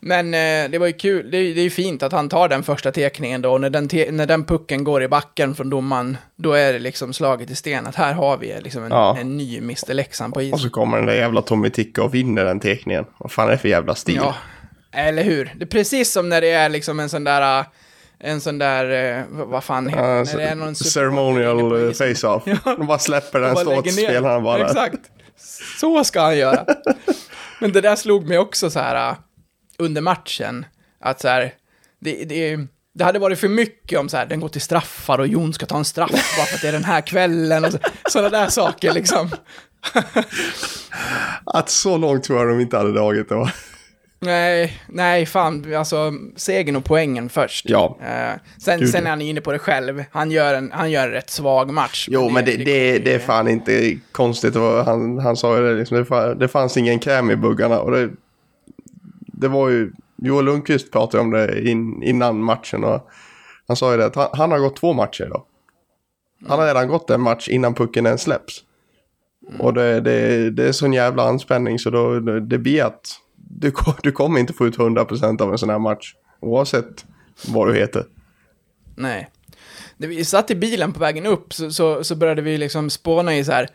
Men 0.00 0.26
eh, 0.34 0.70
det 0.70 0.78
var 0.78 0.86
ju 0.86 0.92
kul, 0.92 1.30
det 1.30 1.36
är, 1.38 1.54
det 1.54 1.60
är 1.60 1.64
ju 1.64 1.70
fint 1.70 2.02
att 2.02 2.12
han 2.12 2.28
tar 2.28 2.48
den 2.48 2.62
första 2.62 2.92
tekningen 2.92 3.42
då, 3.42 3.52
och 3.52 3.60
när 3.60 3.70
den, 3.70 3.88
te- 3.88 4.10
när 4.10 4.26
den 4.26 4.44
pucken 4.44 4.84
går 4.84 5.02
i 5.02 5.08
backen 5.08 5.54
från 5.54 5.70
domaren, 5.70 6.16
då 6.36 6.52
är 6.52 6.72
det 6.72 6.78
liksom 6.78 7.12
slaget 7.12 7.50
i 7.50 7.54
sten, 7.54 7.86
att 7.86 7.94
här 7.94 8.12
har 8.12 8.36
vi 8.36 8.60
liksom 8.60 8.84
en, 8.84 8.90
Ja. 8.90 9.16
en 9.18 9.36
ny 9.36 9.58
Mr 9.58 9.94
Leksand 9.94 10.32
på 10.34 10.38
Och 10.40 10.44
isen. 10.44 10.58
så 10.58 10.70
kommer 10.70 10.96
den 10.96 11.06
där 11.06 11.14
jävla 11.14 11.42
Tommy 11.42 11.70
Ticka 11.70 12.02
och 12.02 12.14
vinner 12.14 12.44
den 12.44 12.60
tekningen. 12.60 13.04
Vad 13.18 13.32
fan 13.32 13.46
är 13.48 13.52
det 13.52 13.58
för 13.58 13.68
jävla 13.68 13.94
stil? 13.94 14.14
Ja, 14.16 14.34
eller 14.92 15.22
hur? 15.22 15.54
Det 15.56 15.64
är 15.64 15.66
precis 15.66 16.12
som 16.12 16.28
när 16.28 16.40
det 16.40 16.50
är 16.50 16.68
liksom 16.68 17.00
en 17.00 17.08
sån 17.08 17.24
där, 17.24 17.60
äh, 17.60 17.66
en 18.18 18.40
sån 18.40 18.58
där, 18.58 19.18
eh, 19.18 19.24
vad 19.30 19.64
fan 19.64 19.88
heter? 19.88 20.02
Ja, 20.02 20.24
När 20.24 20.36
det 20.36 20.42
är 20.42 20.54
någon 20.54 20.74
ceremonial 20.74 21.86
eh, 21.86 21.92
face-off. 21.92 22.42
De 22.64 22.86
bara 22.86 22.98
släpper 22.98 23.40
den, 23.40 23.56
står 23.56 23.78
åt 23.78 23.92
spelarna 23.92 24.40
bara. 24.40 24.66
Exakt. 24.66 25.00
Så 25.80 26.04
ska 26.04 26.20
han 26.20 26.38
göra. 26.38 26.66
Men 27.60 27.72
det 27.72 27.80
där 27.80 27.96
slog 27.96 28.26
mig 28.28 28.38
också 28.38 28.70
så 28.70 28.78
här 28.80 29.16
under 29.78 30.00
matchen, 30.00 30.66
att 31.00 31.20
så 31.20 31.28
här, 31.28 31.52
det, 32.00 32.24
det, 32.24 32.58
det 32.94 33.04
hade 33.04 33.18
varit 33.18 33.38
för 33.38 33.48
mycket 33.48 33.98
om 33.98 34.08
så 34.08 34.16
här, 34.16 34.26
den 34.26 34.40
går 34.40 34.48
till 34.48 34.60
straffar 34.60 35.18
och 35.18 35.26
Jon 35.26 35.52
ska 35.52 35.66
ta 35.66 35.78
en 35.78 35.84
straff 35.84 36.36
bara 36.36 36.46
för 36.46 36.54
att 36.54 36.62
det 36.62 36.68
är 36.68 36.72
den 36.72 36.84
här 36.84 37.00
kvällen 37.00 37.64
och 37.64 37.72
så, 37.72 37.78
sådana 38.08 38.28
där 38.28 38.48
saker 38.48 38.92
liksom. 38.92 39.30
Att 41.44 41.68
så 41.68 41.96
långt 41.96 42.24
tror 42.24 42.38
jag 42.38 42.48
de 42.48 42.60
inte 42.60 42.76
hade 42.76 42.92
dragit 42.92 43.28
det 43.28 43.34
va? 43.34 43.52
Nej, 44.20 44.80
nej, 44.88 45.26
fan, 45.26 45.74
alltså 45.74 46.12
segern 46.36 46.76
och 46.76 46.84
poängen 46.84 47.28
först. 47.28 47.68
Ja. 47.68 47.98
Eh, 48.02 48.40
sen, 48.58 48.80
Gud, 48.80 48.90
sen 48.90 49.06
är 49.06 49.10
han 49.10 49.20
inne 49.20 49.40
på 49.40 49.52
det 49.52 49.58
själv. 49.58 50.04
Han 50.10 50.30
gör 50.30 50.54
en, 50.54 50.70
han 50.72 50.90
gör 50.90 51.06
en 51.06 51.12
rätt 51.12 51.30
svag 51.30 51.72
match. 51.72 52.08
Jo, 52.10 52.28
men 52.28 52.44
det, 52.44 52.56
det, 52.56 52.98
det 52.98 53.14
är 53.14 53.18
fan 53.18 53.48
inte 53.48 53.98
konstigt. 54.12 54.54
Det 54.54 54.82
Han, 54.82 55.18
han 55.18 55.36
sa 55.36 55.56
ju 55.56 55.62
det, 55.62 55.74
liksom, 55.74 55.98
det, 55.98 56.04
fann, 56.04 56.38
det 56.38 56.48
fanns 56.48 56.76
ingen 56.76 56.98
kräm 56.98 57.30
i 57.30 57.36
buggarna. 57.36 57.80
Och 57.80 57.90
det, 57.90 58.10
det 59.26 59.48
var 59.48 59.68
ju, 59.68 59.92
Joel 60.16 60.44
Lundqvist 60.44 60.92
pratade 60.92 61.22
om 61.22 61.30
det 61.30 61.68
in, 61.68 62.02
innan 62.02 62.44
matchen. 62.44 62.84
Och 62.84 63.08
han 63.66 63.76
sa 63.76 63.92
ju 63.92 63.98
det 63.98 64.06
att 64.06 64.16
han, 64.16 64.28
han 64.32 64.50
har 64.50 64.58
gått 64.58 64.76
två 64.76 64.92
matcher 64.92 65.24
idag. 65.24 65.42
Han 66.48 66.58
har 66.58 66.66
redan 66.66 66.88
gått 66.88 67.10
en 67.10 67.20
match 67.20 67.48
innan 67.48 67.74
pucken 67.74 68.06
ens 68.06 68.22
släpps. 68.22 68.64
Och 69.58 69.74
det, 69.74 70.00
det, 70.00 70.50
det 70.50 70.68
är 70.68 70.72
sån 70.72 70.92
jävla 70.92 71.22
anspänning 71.22 71.78
så 71.78 71.90
då, 71.90 72.20
det, 72.20 72.40
det 72.40 72.58
blir 72.58 72.84
att 72.84 73.20
du, 73.60 73.72
du 74.02 74.12
kommer 74.12 74.40
inte 74.40 74.52
få 74.52 74.66
ut 74.66 74.76
100% 74.76 75.42
av 75.42 75.52
en 75.52 75.58
sån 75.58 75.70
här 75.70 75.78
match. 75.78 76.14
Oavsett 76.40 77.04
vad 77.48 77.68
du 77.68 77.74
heter. 77.74 78.04
Nej. 78.96 79.30
När 79.96 80.08
vi 80.08 80.24
satt 80.24 80.50
i 80.50 80.54
bilen 80.54 80.92
på 80.92 81.00
vägen 81.00 81.26
upp 81.26 81.54
så, 81.54 81.70
så, 81.70 82.04
så 82.04 82.16
började 82.16 82.42
vi 82.42 82.58
liksom 82.58 82.90
spåna 82.90 83.36
i 83.36 83.44
så 83.44 83.52
här, 83.52 83.68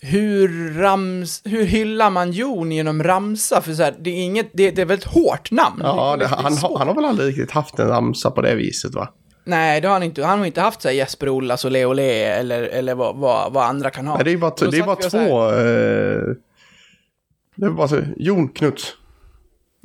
hur, 0.00 0.74
rams, 0.74 1.42
hur 1.44 1.64
hyllar 1.64 2.10
man 2.10 2.32
Jon 2.32 2.72
genom 2.72 3.02
ramsa? 3.02 3.60
För 3.60 3.72
så 3.72 3.82
här, 3.82 3.94
det 4.00 4.10
är 4.10 4.24
inget, 4.24 4.50
det, 4.52 4.70
det 4.70 4.82
är 4.82 4.86
väl 4.86 4.98
ett 4.98 5.04
hårt 5.04 5.50
namn? 5.50 5.80
Ja, 5.82 6.16
det, 6.16 6.26
han, 6.26 6.56
han 6.56 6.88
har 6.88 6.94
väl 6.94 7.04
aldrig 7.04 7.28
riktigt 7.28 7.50
haft 7.50 7.78
en 7.78 7.88
ramsa 7.88 8.30
på 8.30 8.42
det 8.42 8.54
viset 8.54 8.94
va? 8.94 9.12
Nej, 9.44 9.80
det 9.80 9.88
har 9.88 9.92
han 9.92 10.02
inte. 10.02 10.24
Han 10.24 10.38
har 10.38 10.46
inte 10.46 10.60
haft 10.60 10.82
så 10.82 10.88
här 10.88 10.94
Jesper 10.94 11.28
Ollas 11.28 11.64
och 11.64 11.70
Leo 11.70 11.92
Le 11.92 12.22
eller, 12.24 12.62
eller 12.62 12.94
vad, 12.94 13.16
vad, 13.16 13.52
vad 13.52 13.64
andra 13.64 13.90
kan 13.90 14.06
ha. 14.06 14.14
Nej, 14.14 14.24
det 14.24 14.32
är 14.32 14.36
bara, 14.36 14.70
det 14.70 14.78
är 14.78 14.86
bara 14.86 15.10
så 15.10 15.18
här- 15.18 15.28
två... 15.28 15.46
Eh, 15.48 16.34
det 17.54 17.66
är 17.66 17.70
bara 17.70 17.88
så, 17.88 18.00
Jon 18.16 18.48
Knuts. 18.48 18.94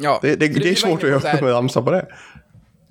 Ja, 0.04 0.20
Det, 0.22 0.36
det, 0.36 0.54
så 0.54 0.60
det 0.60 0.70
är 0.70 0.76
svårt 0.76 1.04
att 1.04 1.24
här- 1.24 1.42
ramsa 1.42 1.82
på 1.82 1.92
det. 1.92 2.06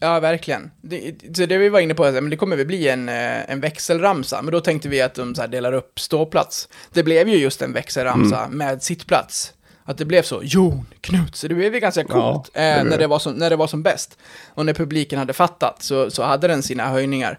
Ja, 0.00 0.20
verkligen. 0.20 0.70
Det, 0.82 1.14
så 1.36 1.46
det 1.46 1.58
vi 1.58 1.68
var 1.68 1.80
inne 1.80 1.94
på, 1.94 2.02
men 2.12 2.30
det 2.30 2.36
kommer 2.36 2.56
väl 2.56 2.66
bli 2.66 2.88
en, 2.88 3.08
eh, 3.08 3.50
en 3.50 3.60
växelramsa. 3.60 4.42
Men 4.42 4.52
då 4.52 4.60
tänkte 4.60 4.88
vi 4.88 5.00
att 5.02 5.14
de 5.14 5.34
så 5.34 5.46
delar 5.46 5.72
upp 5.72 6.00
ståplats. 6.00 6.68
Det 6.92 7.02
blev 7.02 7.28
ju 7.28 7.36
just 7.36 7.62
en 7.62 7.72
växelramsa 7.72 8.38
Mm. 8.44 8.58
med 8.58 8.82
sittplats. 8.82 9.52
Att 9.84 9.98
det 9.98 10.04
blev 10.04 10.22
så, 10.22 10.40
Jon, 10.44 10.86
Knut, 11.00 11.36
så 11.36 11.48
det 11.48 11.54
blev 11.54 11.74
ju 11.74 11.80
ganska 11.80 12.04
coolt 12.04 12.50
Ja, 12.54 12.60
det 12.60 12.70
eh, 12.72 12.84
när, 12.84 12.90
det. 12.90 12.96
det 12.96 13.06
var 13.06 13.18
som, 13.18 13.32
när 13.32 13.50
det 13.50 13.56
var 13.56 13.66
som 13.66 13.82
bäst. 13.82 14.18
Och 14.54 14.66
när 14.66 14.74
publiken 14.74 15.18
hade 15.18 15.32
fattat 15.32 15.82
så, 15.82 16.10
så 16.10 16.22
hade 16.22 16.48
den 16.48 16.62
sina 16.62 16.88
höjningar. 16.88 17.38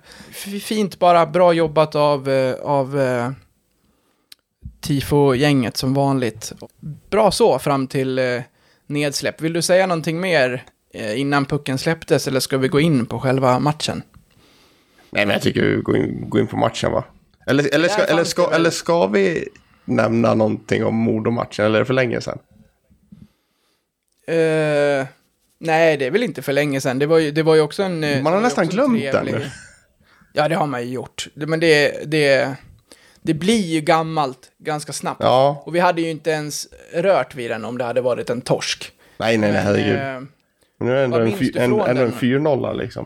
Fint 0.62 1.00
bara, 1.00 1.26
bra 1.26 1.54
jobbat 1.54 1.96
av, 1.96 2.30
eh, 2.30 2.56
av 2.64 3.00
eh, 3.02 3.32
tifo-gänget 4.82 5.78
som 5.78 5.94
vanligt. 5.94 6.54
Bra 7.10 7.32
så 7.32 7.60
fram 7.60 7.88
till 7.88 8.20
nedsläpp. 8.88 9.42
Vill 9.42 9.54
du 9.54 9.62
säga 9.62 9.88
någonting 9.88 10.20
mer 10.20 10.64
eh, 10.94 11.20
innan 11.20 11.46
pucken 11.46 11.78
släpptes 11.78 12.28
eller 12.28 12.40
ska 12.40 12.58
vi 12.58 12.68
gå 12.68 12.80
in 12.80 13.06
på 13.06 13.20
själva 13.20 13.60
matchen? 13.60 14.04
Nej, 15.10 15.26
men 15.26 15.34
jag 15.34 15.42
tycker 15.42 15.62
vi 15.62 15.82
går 15.82 15.98
in, 15.98 16.30
går 16.30 16.42
in 16.42 16.48
på 16.48 16.58
matchen 16.58 16.92
va? 16.92 17.04
Eller, 17.48 17.76
eller, 17.76 17.88
ska, 17.88 18.04
eller, 18.04 18.24
ska, 18.24 18.52
eller 18.52 18.70
ska 18.70 19.08
vi 19.08 19.48
nämna 19.86 20.34
någonting 20.34 20.86
om 20.86 20.96
Modo-matchen? 20.96 21.66
Eller 21.66 21.76
är 21.76 21.80
det 21.80 21.86
för 21.86 21.94
länge 21.94 22.22
sedan? 22.22 22.40
Eh, 24.28 25.06
nej, 25.60 25.98
det 25.98 26.06
är 26.06 26.12
väl 26.12 26.24
inte 26.24 26.42
för 26.42 26.54
länge 26.54 26.82
sedan. 26.82 27.00
Det 27.00 27.06
var 27.06 27.18
ju, 27.20 27.32
det 27.32 27.44
var 27.44 27.56
ju 27.56 27.62
också 27.62 27.84
en... 27.84 28.04
eh, 28.04 28.24
Man 28.24 28.34
har 28.34 28.42
nästan 28.42 28.68
glömt 28.68 29.02
den. 29.12 29.42
Ja, 30.34 30.48
det 30.48 30.56
har 30.56 30.68
man 30.68 30.82
ju 30.82 30.94
gjort. 30.94 31.28
Men 31.34 31.60
det, 31.60 32.04
det, 32.12 32.56
det 33.24 33.34
blir 33.34 33.66
ju 33.66 33.82
gammalt 33.82 34.52
ganska 34.58 34.94
snabbt. 34.94 35.24
Ja. 35.24 35.64
Och 35.66 35.76
vi 35.76 35.80
hade 35.80 36.02
ju 36.02 36.10
inte 36.10 36.30
ens 36.30 36.68
rört 36.94 37.36
vid 37.36 37.52
den 37.52 37.66
om 37.66 37.78
det 37.78 37.84
hade 37.84 38.02
varit 38.02 38.30
en 38.30 38.42
torsk. 38.42 38.92
Nej, 39.18 39.38
nej, 39.38 39.52
nej, 39.52 39.62
herregud. 39.62 39.96
Eh, 39.96 40.22
nu 40.80 40.92
är 40.92 40.96
det 40.96 41.04
ändå 41.04 41.18
en, 41.18 41.38
fy, 41.38 41.52
du 41.52 41.60
en, 41.60 41.70
från 41.70 41.80
ändå 41.80 42.02
en 42.02 42.10
den? 42.10 42.20
4-0 42.20 42.78
liksom. 42.78 43.06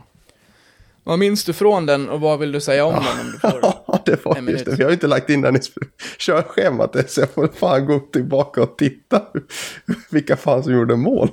vad 1.04 1.20
minns 1.20 1.44
du 1.44 1.54
från 1.54 1.86
den 1.86 2.10
och 2.10 2.22
vad 2.22 2.40
vill 2.40 2.52
du 2.52 2.62
säga 2.62 2.86
om 2.86 2.94
den 2.94 3.20
om 3.26 3.32
du 3.32 3.40
får? 3.40 3.60
Ja, 3.88 4.02
det 4.06 4.26
var 4.26 4.42
just 4.42 4.66
det. 4.66 4.76
Vi 4.76 4.84
har 4.84 4.90
ju 4.90 4.94
inte 4.94 5.08
lagt 5.08 5.30
in 5.30 5.42
den 5.42 5.56
i 5.56 5.60
körschemat 6.18 6.96
än, 6.96 7.08
så 7.08 7.22
jag 7.22 7.30
får 7.30 7.48
fan 7.48 7.86
gå 7.86 8.00
tillbaka 8.00 8.64
och 8.64 8.78
titta 8.78 9.22
vilka 10.10 10.38
fan 10.38 10.64
som 10.64 10.74
gjorde 10.74 10.96
mål. 10.96 11.30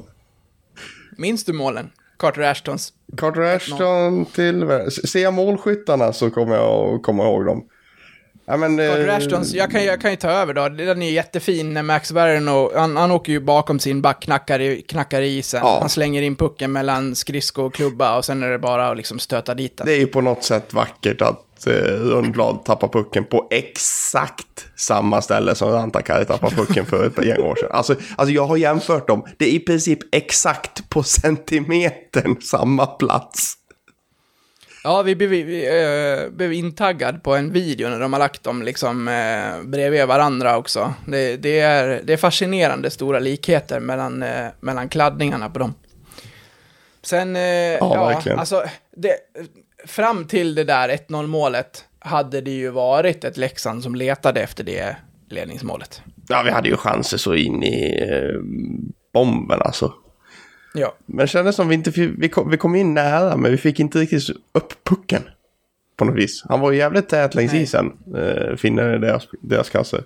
Minns 1.16 1.44
du 1.44 1.52
målen? 1.52 1.90
Carter 2.16 2.42
Ashtons. 2.42 2.92
Carter 3.16 3.40
Ashton 3.40 4.24
till... 4.24 4.90
Ser 4.90 5.22
jag 5.22 5.34
målskyttarna 5.34 6.12
så 6.12 6.30
kommer 6.30 6.54
jag 6.54 6.94
att 6.94 7.02
komma 7.02 7.24
ihåg 7.24 7.46
dem. 7.46 7.64
Ja, 8.46 8.56
men, 8.56 8.76
Carter 8.76 9.08
eh, 9.08 9.16
Ashtons, 9.16 9.54
jag 9.54 9.70
kan, 9.70 9.84
jag 9.84 10.00
kan 10.00 10.10
ju 10.10 10.16
ta 10.16 10.30
över 10.30 10.54
då. 10.54 10.68
Den 10.68 11.02
är 11.02 11.10
jättefin 11.10 11.74
när 11.74 11.82
Max 11.82 12.10
Verren 12.10 12.48
och 12.48 12.72
han, 12.74 12.96
han 12.96 13.10
åker 13.10 13.32
ju 13.32 13.40
bakom 13.40 13.78
sin 13.78 14.02
back, 14.02 14.22
knackar 14.22 14.60
i, 14.60 14.82
knackar 14.82 15.22
i 15.22 15.38
isen. 15.38 15.60
Ja. 15.64 15.78
Han 15.80 15.88
slänger 15.88 16.22
in 16.22 16.36
pucken 16.36 16.72
mellan 16.72 17.14
skridsko 17.14 17.62
och 17.62 17.74
klubba 17.74 18.16
och 18.16 18.24
sen 18.24 18.42
är 18.42 18.50
det 18.50 18.58
bara 18.58 18.90
att 18.90 18.96
liksom 18.96 19.18
stöta 19.18 19.54
dit 19.54 19.76
den. 19.76 19.86
Det 19.86 19.92
är 19.92 19.98
ju 19.98 20.06
på 20.06 20.20
något 20.20 20.44
sätt 20.44 20.72
vackert 20.72 21.22
att 21.22 21.66
eh, 21.66 21.72
Rundblad 21.72 22.64
tappar 22.64 22.88
pucken 22.88 23.24
på 23.24 23.48
exakt 23.50 24.66
samma 24.76 25.22
ställe 25.22 25.54
som 25.54 25.70
Rantakari 25.70 26.24
tappade 26.24 26.56
pucken 26.56 26.86
för 26.86 27.06
ett 27.06 27.26
gäng 27.26 27.40
år 27.40 27.56
sedan. 27.56 27.68
Alltså, 27.72 27.94
alltså 28.16 28.34
jag 28.34 28.46
har 28.46 28.56
jämfört 28.56 29.08
dem. 29.08 29.26
Det 29.38 29.44
är 29.44 29.52
i 29.52 29.60
princip 29.60 29.98
exakt 30.14 30.88
på 30.88 31.02
centimetern 31.02 32.40
samma 32.40 32.86
plats. 32.86 33.54
Ja, 34.86 35.02
vi 35.02 35.16
blev, 35.16 35.30
vi, 35.30 35.66
eh, 35.66 36.30
blev 36.30 36.52
intaggad 36.52 37.22
på 37.22 37.34
en 37.34 37.52
video 37.52 37.88
när 37.88 38.00
de 38.00 38.12
har 38.12 38.20
lagt 38.20 38.42
dem 38.42 38.62
liksom 38.62 39.08
eh, 39.08 39.62
bredvid 39.62 40.06
varandra 40.06 40.56
också. 40.56 40.94
Det, 41.06 41.36
det, 41.36 41.60
är, 41.60 42.00
det 42.04 42.12
är 42.12 42.16
fascinerande 42.16 42.90
stora 42.90 43.18
likheter 43.18 43.80
mellan, 43.80 44.22
eh, 44.22 44.46
mellan 44.60 44.88
kladdningarna 44.88 45.50
på 45.50 45.58
dem. 45.58 45.74
Sen, 47.02 47.34
ja, 47.34 48.06
verkligen. 48.06 48.38
alltså, 48.38 48.64
det, 48.96 49.16
fram 49.86 50.24
till 50.24 50.54
det 50.54 50.64
där 50.64 50.88
1-0 50.88 51.26
målet 51.26 51.84
hade 51.98 52.40
det 52.40 52.50
ju 52.50 52.70
varit 52.70 53.24
ett 53.24 53.36
Leksand 53.36 53.82
som 53.82 53.94
letade 53.94 54.40
efter 54.40 54.64
det 54.64 54.96
ledningsmålet. 55.28 56.02
Ja, 56.28 56.42
vi 56.42 56.50
hade 56.50 56.68
ju 56.68 56.76
chanser 56.76 57.16
så 57.16 57.34
in 57.34 57.62
i 57.62 58.08
eh, 58.10 58.40
bomben 59.12 59.62
alltså. 59.62 59.92
Ja. 60.74 60.94
Men 61.06 61.16
det 61.16 61.26
kändes 61.26 61.56
som 61.56 61.68
vi 61.68 61.74
inte 61.74 61.90
vi 61.90 62.28
kom, 62.28 62.50
vi 62.50 62.56
kom 62.56 62.74
in 62.74 62.94
nära, 62.94 63.36
men 63.36 63.50
vi 63.50 63.56
fick 63.56 63.80
inte 63.80 63.98
riktigt 63.98 64.30
upp 64.52 64.84
pucken. 64.84 65.22
på 65.96 66.04
något 66.04 66.16
vis. 66.16 66.42
Han 66.48 66.60
var 66.60 66.72
ju 66.72 66.78
jävligt 66.78 67.08
tät 67.08 67.34
längs 67.34 67.52
Nej. 67.52 67.62
isen, 67.62 67.92
eh, 68.16 68.66
i 68.66 68.98
deras, 68.98 69.28
deras 69.40 69.70
kasse. 69.70 70.02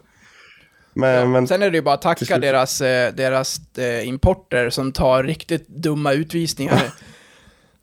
Men, 0.95 1.31
men 1.33 1.49
Sen 1.49 1.63
är 1.63 1.71
det 1.71 1.77
ju 1.77 1.83
bara 1.83 1.95
att 1.95 2.03
tacka 2.03 2.39
deras, 2.39 2.81
eh, 2.81 3.15
deras 3.15 3.61
eh, 3.79 4.09
importer 4.09 4.71
som 4.71 4.93
tar 4.93 5.25
riktigt 5.25 5.69
dumma 5.69 6.13
utvisningar. 6.13 6.83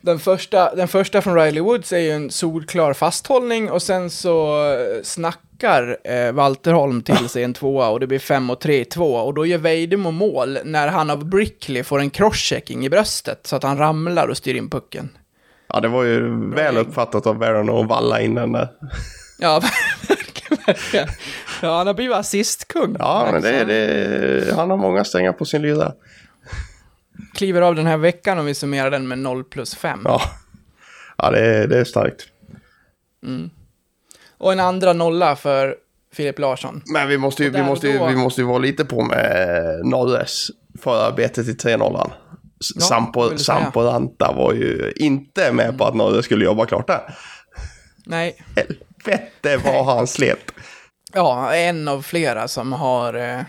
Den 0.06 0.20
första, 0.20 0.76
den 0.76 0.88
första 0.88 1.22
från 1.22 1.36
Riley 1.36 1.62
Woods 1.62 1.94
är 1.94 1.98
ju 1.98 2.12
en 2.12 2.32
solklar 2.32 2.94
fasthållning 2.94 3.72
och 3.72 3.82
sen 3.82 4.10
så 4.10 4.66
eh, 4.72 5.04
snackar 5.04 5.98
eh, 6.04 6.32
Walterholm 6.32 7.02
till 7.02 7.30
sig 7.30 7.44
en 7.44 7.54
tvåa 7.54 7.90
och 7.90 8.00
det 8.00 8.08
blir 8.08 8.20
5 8.20 8.50
och 8.50 8.60
3 8.60 8.82
i 8.82 8.86
två 8.86 9.16
och 9.16 9.34
då 9.34 9.46
gör 9.46 9.58
Vejdemo 9.58 10.12
mål 10.12 10.60
när 10.64 10.88
han 10.88 11.10
av 11.10 11.26
Brickley 11.26 11.84
får 11.84 12.00
en 12.00 12.10
crosschecking 12.10 12.86
i 12.86 12.90
bröstet 12.90 13.48
så 13.48 13.56
att 13.56 13.64
han 13.64 13.78
ramlar 13.78 14.28
och 14.28 14.38
styr 14.38 14.56
in 14.56 14.70
pucken. 14.70 15.10
ja, 15.68 15.80
det 15.80 15.88
var 15.88 16.04
ju 16.04 16.50
väl 16.56 16.78
uppfattat 16.78 17.28
av 17.28 17.40
Veron 17.40 17.70
och 17.70 17.86
Valla 17.86 18.22
innan 18.22 18.52
där. 18.52 18.68
Ja, 19.40 19.62
verkligen. 20.68 21.08
Ja, 21.62 21.78
han 21.78 21.88
har 21.88 21.94
blivit 21.94 22.16
assistkung. 22.16 22.96
Ja, 23.00 23.30
men 23.32 23.42
det, 23.42 23.64
det, 23.64 24.56
han 24.56 24.70
har 24.70 24.78
många 24.78 25.04
strängar 25.04 25.32
på 25.34 25.46
sin 25.46 25.62
lyra. 25.62 25.94
Kliver 27.36 27.62
av 27.62 27.76
den 27.76 27.86
här 27.86 27.98
veckan 27.98 28.40
om 28.40 28.46
vi 28.46 28.54
summerar 28.56 28.92
den 28.92 29.08
med 29.08 29.18
0 29.20 29.44
plus 29.44 29.76
5. 29.76 30.02
Ja, 30.06 30.22
ja 31.18 31.32
det, 31.32 31.68
det 31.68 31.78
är 31.80 31.84
starkt. 31.84 32.22
Och 34.38 34.52
en 34.52 34.60
andra 34.60 34.94
nolla 34.94 35.36
för 35.36 35.76
Filip 36.14 36.40
Larsson. 36.40 36.82
Men 36.86 37.08
vi 37.08 37.18
måste 37.18 37.44
ju, 37.44 37.50
vi 37.50 37.64
måste 37.64 37.88
ju, 37.88 37.98
då- 37.98 38.08
vi 38.08 38.16
måste 38.16 38.42
ju 38.42 38.48
vara 38.48 38.58
lite 38.58 38.86
på 38.86 39.02
med 39.04 39.82
Norres 39.86 40.48
förarbete 40.80 41.44
till 41.44 41.58
3-0. 41.58 42.12
Ja, 42.76 42.82
Sampo? 42.82 43.38
Sampo 43.38 43.80
Ranta 43.82 44.32
var 44.32 44.54
ju 44.54 44.94
inte 44.96 45.52
med 45.52 45.78
på 45.78 45.86
att 45.86 45.96
Norre 45.96 46.24
skulle 46.24 46.46
jobba 46.46 46.66
klart 46.66 46.88
där. 46.88 47.16
Nej, 48.06 48.44
Helvete 48.56 49.58
vad 49.66 49.86
han 49.86 50.08
slet. 50.08 50.52
ja, 51.14 51.54
en 51.54 51.88
av 51.88 52.02
flera 52.02 52.48
som 52.48 52.74
har, 52.74 53.14
eh, 53.14 53.42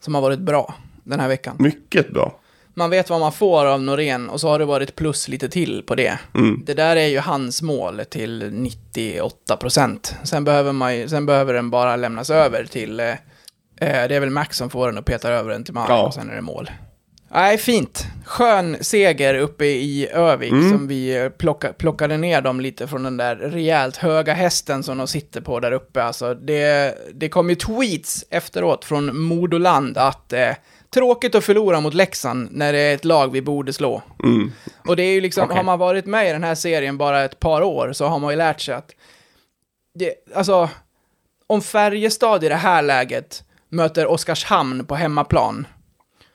som 0.00 0.14
har 0.14 0.22
varit 0.22 0.38
bra 0.40 0.74
den 1.04 1.20
här 1.20 1.28
veckan. 1.28 1.56
Mycket 1.58 2.12
bra. 2.12 2.38
Man 2.78 2.90
vet 2.90 3.10
vad 3.10 3.20
man 3.20 3.32
får 3.32 3.66
av 3.66 3.82
Norén 3.82 4.28
och 4.28 4.40
så 4.40 4.48
har 4.48 4.58
det 4.58 4.64
varit 4.64 4.96
plus 4.96 5.28
lite 5.28 5.48
till 5.48 5.82
på 5.86 5.94
det. 5.94 6.18
Mm. 6.34 6.62
Det 6.66 6.74
där 6.74 6.96
är 6.96 7.06
ju 7.06 7.18
hans 7.18 7.62
mål 7.62 8.02
till 8.10 8.50
98 8.52 9.56
procent. 9.56 10.14
Sen 10.24 10.44
behöver, 10.44 10.72
man 10.72 10.96
ju- 10.96 11.08
sen 11.08 11.26
behöver 11.26 11.54
den 11.54 11.70
bara 11.70 11.96
lämnas 11.96 12.30
över 12.30 12.64
till... 12.64 13.00
Eh, 13.00 13.08
eh, 13.10 14.08
det 14.08 14.14
är 14.16 14.20
väl 14.20 14.30
Max 14.30 14.56
som 14.56 14.70
får 14.70 14.86
den 14.86 14.98
och 14.98 15.04
petar 15.04 15.32
över 15.32 15.50
den 15.50 15.64
till 15.64 15.74
Mark 15.74 15.90
Ja. 15.90 16.06
och 16.06 16.14
sen 16.14 16.30
är 16.30 16.34
det 16.34 16.42
mål. 16.42 16.70
Nej, 17.30 17.58
fint. 17.58 18.06
Skön 18.24 18.76
seger 18.80 19.34
uppe 19.34 19.64
i 19.66 20.08
Övik 20.12 20.52
Mm. 20.52 20.70
som 20.70 20.88
vi 20.88 21.16
eh, 21.16 21.28
plocka, 21.28 21.72
plockade 21.72 22.16
ner 22.16 22.40
dem 22.40 22.60
lite 22.60 22.86
från 22.86 23.02
den 23.02 23.16
där 23.16 23.36
rejält 23.36 23.96
höga 23.96 24.34
hästen 24.34 24.82
som 24.82 24.98
de 24.98 25.06
sitter 25.08 25.40
på 25.40 25.60
där 25.60 25.72
uppe. 25.72 26.02
Alltså, 26.02 26.34
det, 26.34 26.94
det 27.14 27.28
kom 27.28 27.50
ju 27.50 27.54
tweets 27.56 28.24
efteråt 28.30 28.84
från 28.84 29.20
Modoland 29.20 29.98
att 29.98 30.32
eh, 30.32 30.50
tråkigt 30.90 31.34
att 31.34 31.44
förlora 31.44 31.80
mot 31.80 31.94
Leksand 31.94 32.48
när 32.52 32.72
det 32.72 32.78
är 32.78 32.94
ett 32.94 33.04
lag 33.04 33.32
vi 33.32 33.42
borde 33.42 33.72
slå. 33.72 34.02
Mm. 34.24 34.52
Och 34.88 34.96
det 34.96 35.02
är 35.02 35.12
ju 35.12 35.20
liksom, 35.20 35.44
Okej. 35.44 35.56
har 35.56 35.64
man 35.64 35.78
varit 35.78 36.06
med 36.06 36.28
i 36.28 36.32
den 36.32 36.44
här 36.44 36.54
serien 36.54 36.98
bara 36.98 37.24
ett 37.24 37.40
par 37.40 37.62
år 37.62 37.92
så 37.92 38.06
har 38.06 38.18
man 38.18 38.30
ju 38.30 38.36
lärt 38.36 38.60
sig 38.60 38.74
att 38.74 38.90
det, 39.94 40.14
alltså, 40.34 40.68
om 41.46 41.62
Färjestad 41.62 42.44
i 42.44 42.48
det 42.48 42.54
här 42.54 42.82
läget 42.82 43.44
möter 43.68 44.06
Oskarshamn 44.06 44.84
på 44.84 44.94
hemmaplan, 44.94 45.66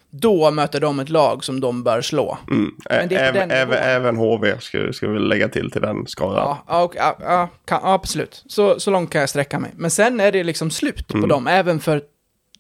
då 0.10 0.52
möter 0.52 0.80
de 0.80 1.00
ett 1.00 1.10
lag 1.10 1.44
som 1.44 1.60
de 1.60 1.84
bör 1.84 2.02
slå. 2.02 2.38
Mm. 2.50 2.72
Även, 2.90 3.52
även, 3.52 3.78
även 3.78 4.18
HV 4.18 4.60
ska, 4.60 4.94
ska 4.94 5.08
vi 5.08 5.20
lägga 5.20 5.50
till 5.50 5.72
till 5.72 5.82
den 5.82 6.08
skaran. 6.08 6.58
Ja, 6.68 6.84
och, 6.84 6.96
ja, 6.96 7.18
ja, 7.22 7.50
kan, 7.66 7.80
ja 7.84 7.94
absolut. 7.94 8.44
Så, 8.48 8.80
så 8.80 8.92
långt 8.92 9.12
kan 9.12 9.22
jag 9.22 9.30
sträcka 9.30 9.60
mig. 9.60 9.72
Men 9.76 9.92
sen 9.92 10.20
är 10.20 10.32
det 10.32 10.44
liksom 10.44 10.72
slut 10.72 11.08
på 11.08 11.28
dem, 11.28 11.48
även 11.48 11.80
för 11.80 12.02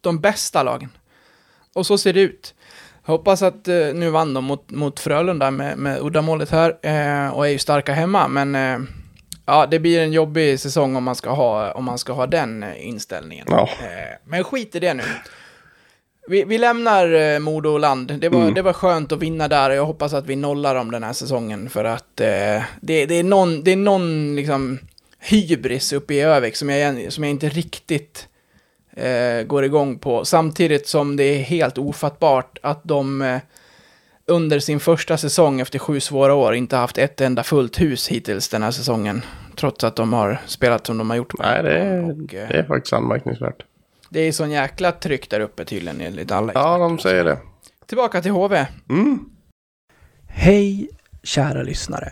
de 0.02 0.20
bästa 0.20 0.64
lagen. 0.64 0.90
Och 1.74 1.86
så 1.86 1.98
ser 1.98 2.14
det 2.14 2.22
ut. 2.22 2.54
Jag 3.06 3.12
hoppas 3.12 3.42
att 3.42 3.68
eh, 3.68 3.76
nu 3.76 4.10
vann 4.10 4.34
de 4.34 4.44
mot, 4.44 4.72
mot 4.72 5.00
Frölunda 5.00 5.52
med, 5.52 5.78
med 5.78 6.00
uddamålet 6.02 6.50
här 6.50 6.70
eh, 6.82 7.30
och 7.30 7.48
är 7.48 7.52
ju 7.52 7.58
starka 7.58 7.94
hemma, 7.94 8.28
men 8.28 8.56
eh, 8.56 8.88
ja, 9.46 9.66
det 9.66 9.80
blir 9.80 10.00
en 10.00 10.14
jobbig 10.14 10.60
säsong 10.60 10.96
om 10.96 11.04
man 11.04 11.16
ska 11.16 11.30
ha, 11.30 11.72
om 11.72 11.84
man 11.84 11.98
ska 11.98 12.14
ha 12.14 12.28
den 12.28 12.64
eh, 12.64 12.88
inställningen. 12.88 13.48
Ja. 13.50 13.70
Eh, 13.82 14.18
men 14.26 14.44
skit 14.44 14.76
i 14.76 14.80
det 14.80 14.94
nu. 14.94 15.04
Vi, 16.28 16.44
vi 16.44 16.58
lämnar 16.58 17.14
eh, 17.14 17.40
Modo 17.40 17.70
och 17.70 17.80
land. 17.80 18.14
Det 18.20 18.30
var, 18.30 18.52
det 18.52 18.62
var 18.62 18.74
skönt 18.74 19.12
att 19.12 19.20
vinna 19.20 19.48
där 19.48 19.70
och 19.70 19.76
jag 19.76 19.86
hoppas 19.86 20.14
att 20.14 20.26
vi 20.26 20.36
nollar 20.36 20.76
dem 20.76 20.92
den 20.92 21.04
här 21.04 21.14
säsongen 21.14 21.70
för 21.70 21.84
att 21.84 22.20
eh, 22.20 22.64
det, 22.82 23.06
det 23.06 23.16
är 23.16 23.24
någon, 23.24 23.64
det 23.64 23.72
är 23.72 23.76
någon 23.76 24.36
liksom 24.36 24.80
hybris 25.20 25.94
uppe 25.94 26.14
i 26.14 26.22
Övik 26.22 26.56
som 26.56 26.70
jag, 26.70 27.14
som 27.14 27.24
jag 27.24 27.32
inte 27.32 27.50
riktigt 27.50 28.28
eh, 28.94 29.44
går 29.44 29.64
igång 29.66 30.00
på. 30.00 30.26
Samtidigt 30.26 30.88
som 30.88 31.16
det 31.16 31.24
är 31.24 31.40
helt 31.44 31.78
ofattbart 31.78 32.58
att 32.64 32.84
de 32.84 33.22
eh, 33.22 33.40
under 34.26 34.60
sin 34.60 34.80
första 34.80 35.18
säsong 35.18 35.62
efter 35.62 35.80
sju 35.80 36.00
svåra 36.00 36.34
år 36.34 36.56
inte 36.56 36.76
haft 36.76 36.98
ett 36.98 37.22
enda 37.22 37.44
fullt 37.44 37.82
hus 37.82 38.08
hittills 38.08 38.50
den 38.50 38.64
här 38.64 38.72
säsongen. 38.72 39.22
Trots 39.56 39.84
att 39.84 39.96
de 39.96 40.14
har 40.14 40.42
spelat 40.46 40.86
som 40.88 40.98
de 40.98 41.10
har 41.10 41.18
gjort. 41.18 41.34
Nej, 41.40 41.64
det 41.64 41.78
är, 41.80 42.04
Och, 42.04 42.34
eh, 42.34 42.48
det 42.48 42.58
är 42.60 42.64
faktiskt 42.64 42.94
anmärkningsvärt. 42.94 43.64
det 44.10 44.20
är 44.20 44.32
sån 44.32 44.52
jäkla 44.52 44.92
tryck 44.92 45.30
där 45.30 45.40
uppe 45.40 45.66
tydligen 45.66 46.02
enligt 46.02 46.32
alla 46.32 46.52
Ja, 46.56 46.78
de 46.78 47.00
säger 47.00 47.24
det. 47.24 47.38
Tillbaka 47.86 48.22
till 48.22 48.32
HV. 48.32 48.66
Mm. 48.90 49.20
Hej, 50.28 50.90
kära 51.24 51.64
lyssnare. 51.64 52.12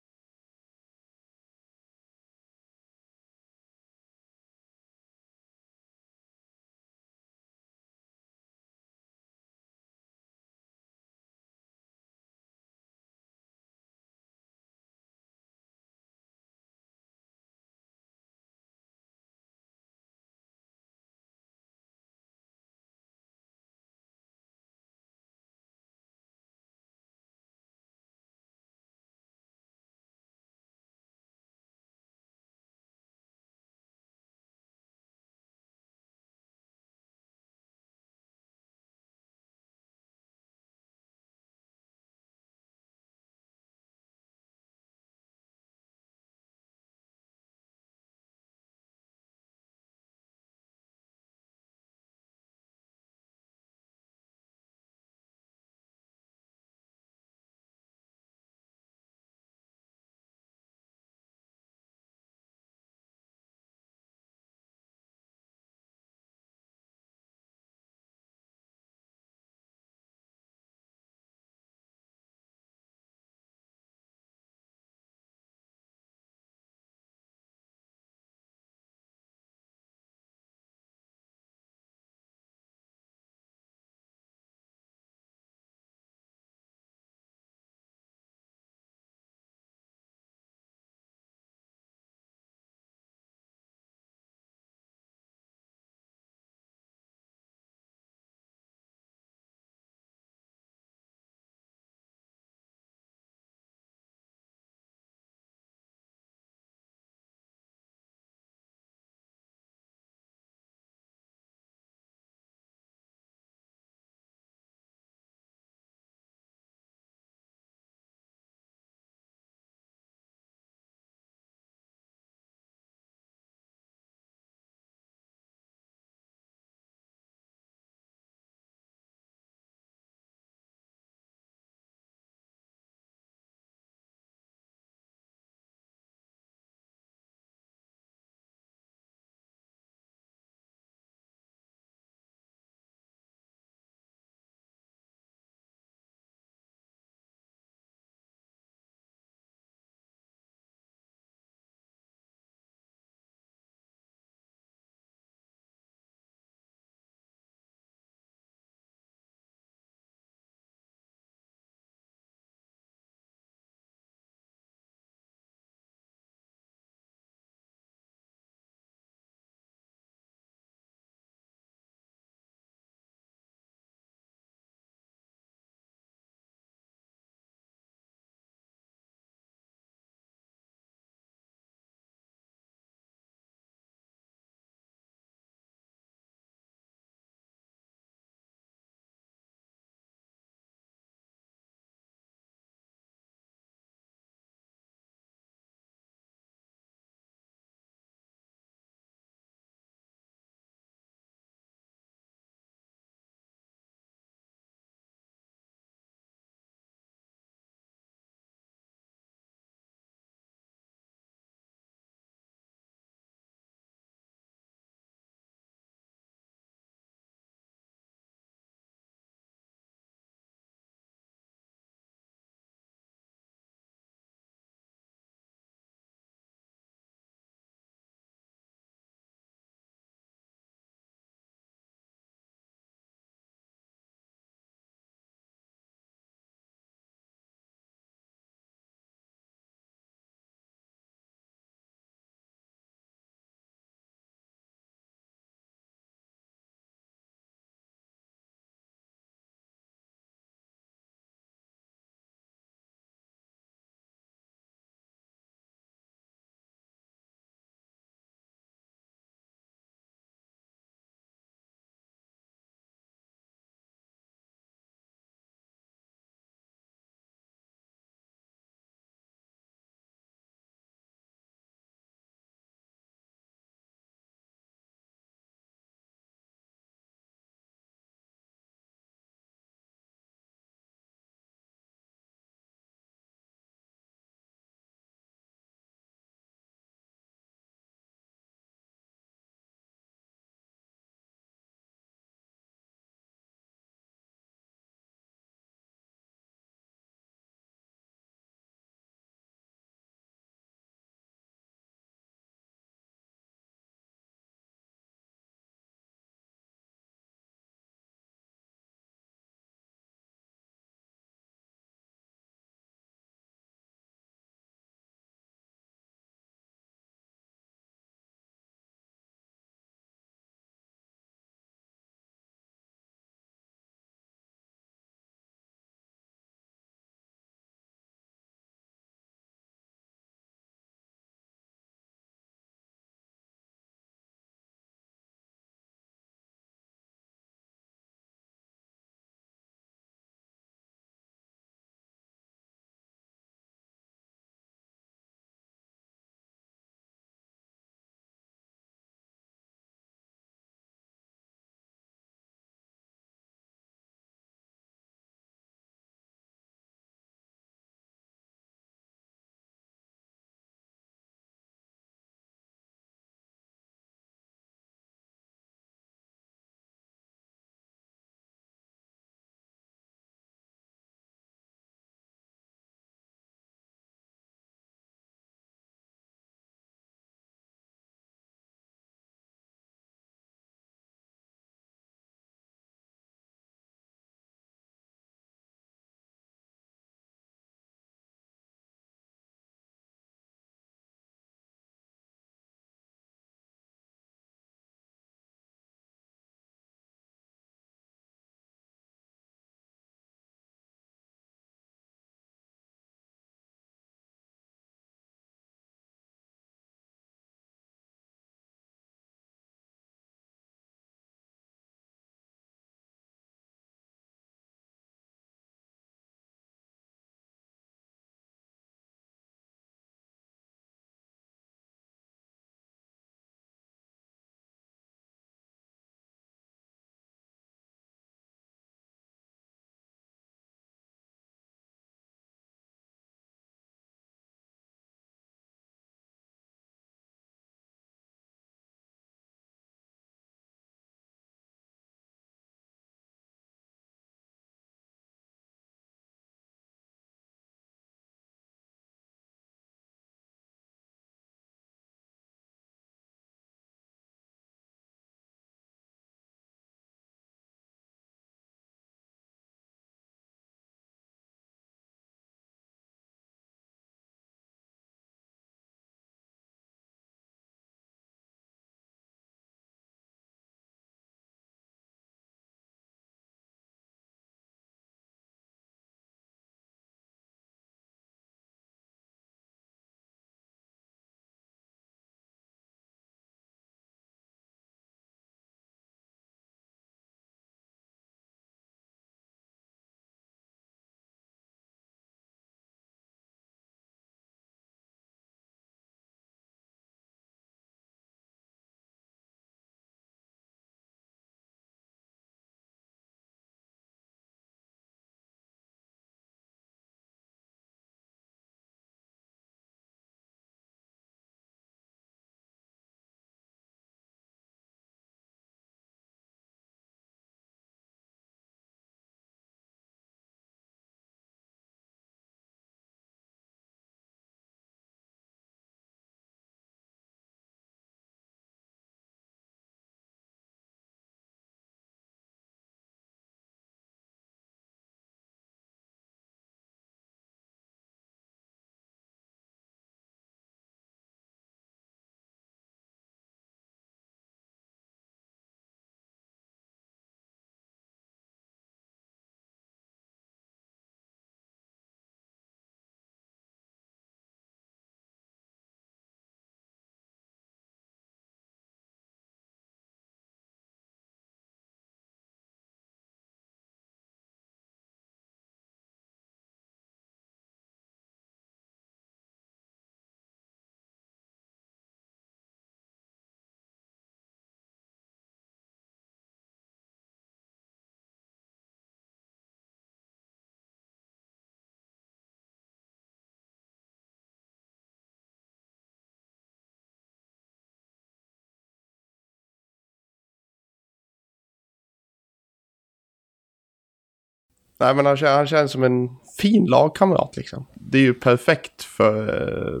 Nej, 594.98 595.14
men 595.14 595.26
han, 595.26 595.36
han 595.40 595.66
känns 595.66 595.92
som 595.92 596.02
en 596.02 596.28
fin 596.58 596.86
lagkamrat 596.86 597.56
liksom. 597.56 597.86
Det 597.94 598.18
är 598.18 598.22
ju 598.22 598.34
perfekt 598.34 599.02
för, 599.02 600.00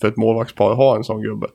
för 0.00 0.08
ett 0.08 0.16
målvaktspar 0.16 0.70
att 0.70 0.76
ha 0.76 0.96
en 0.96 1.04
sån 1.04 1.22
gubbe. 1.22 1.48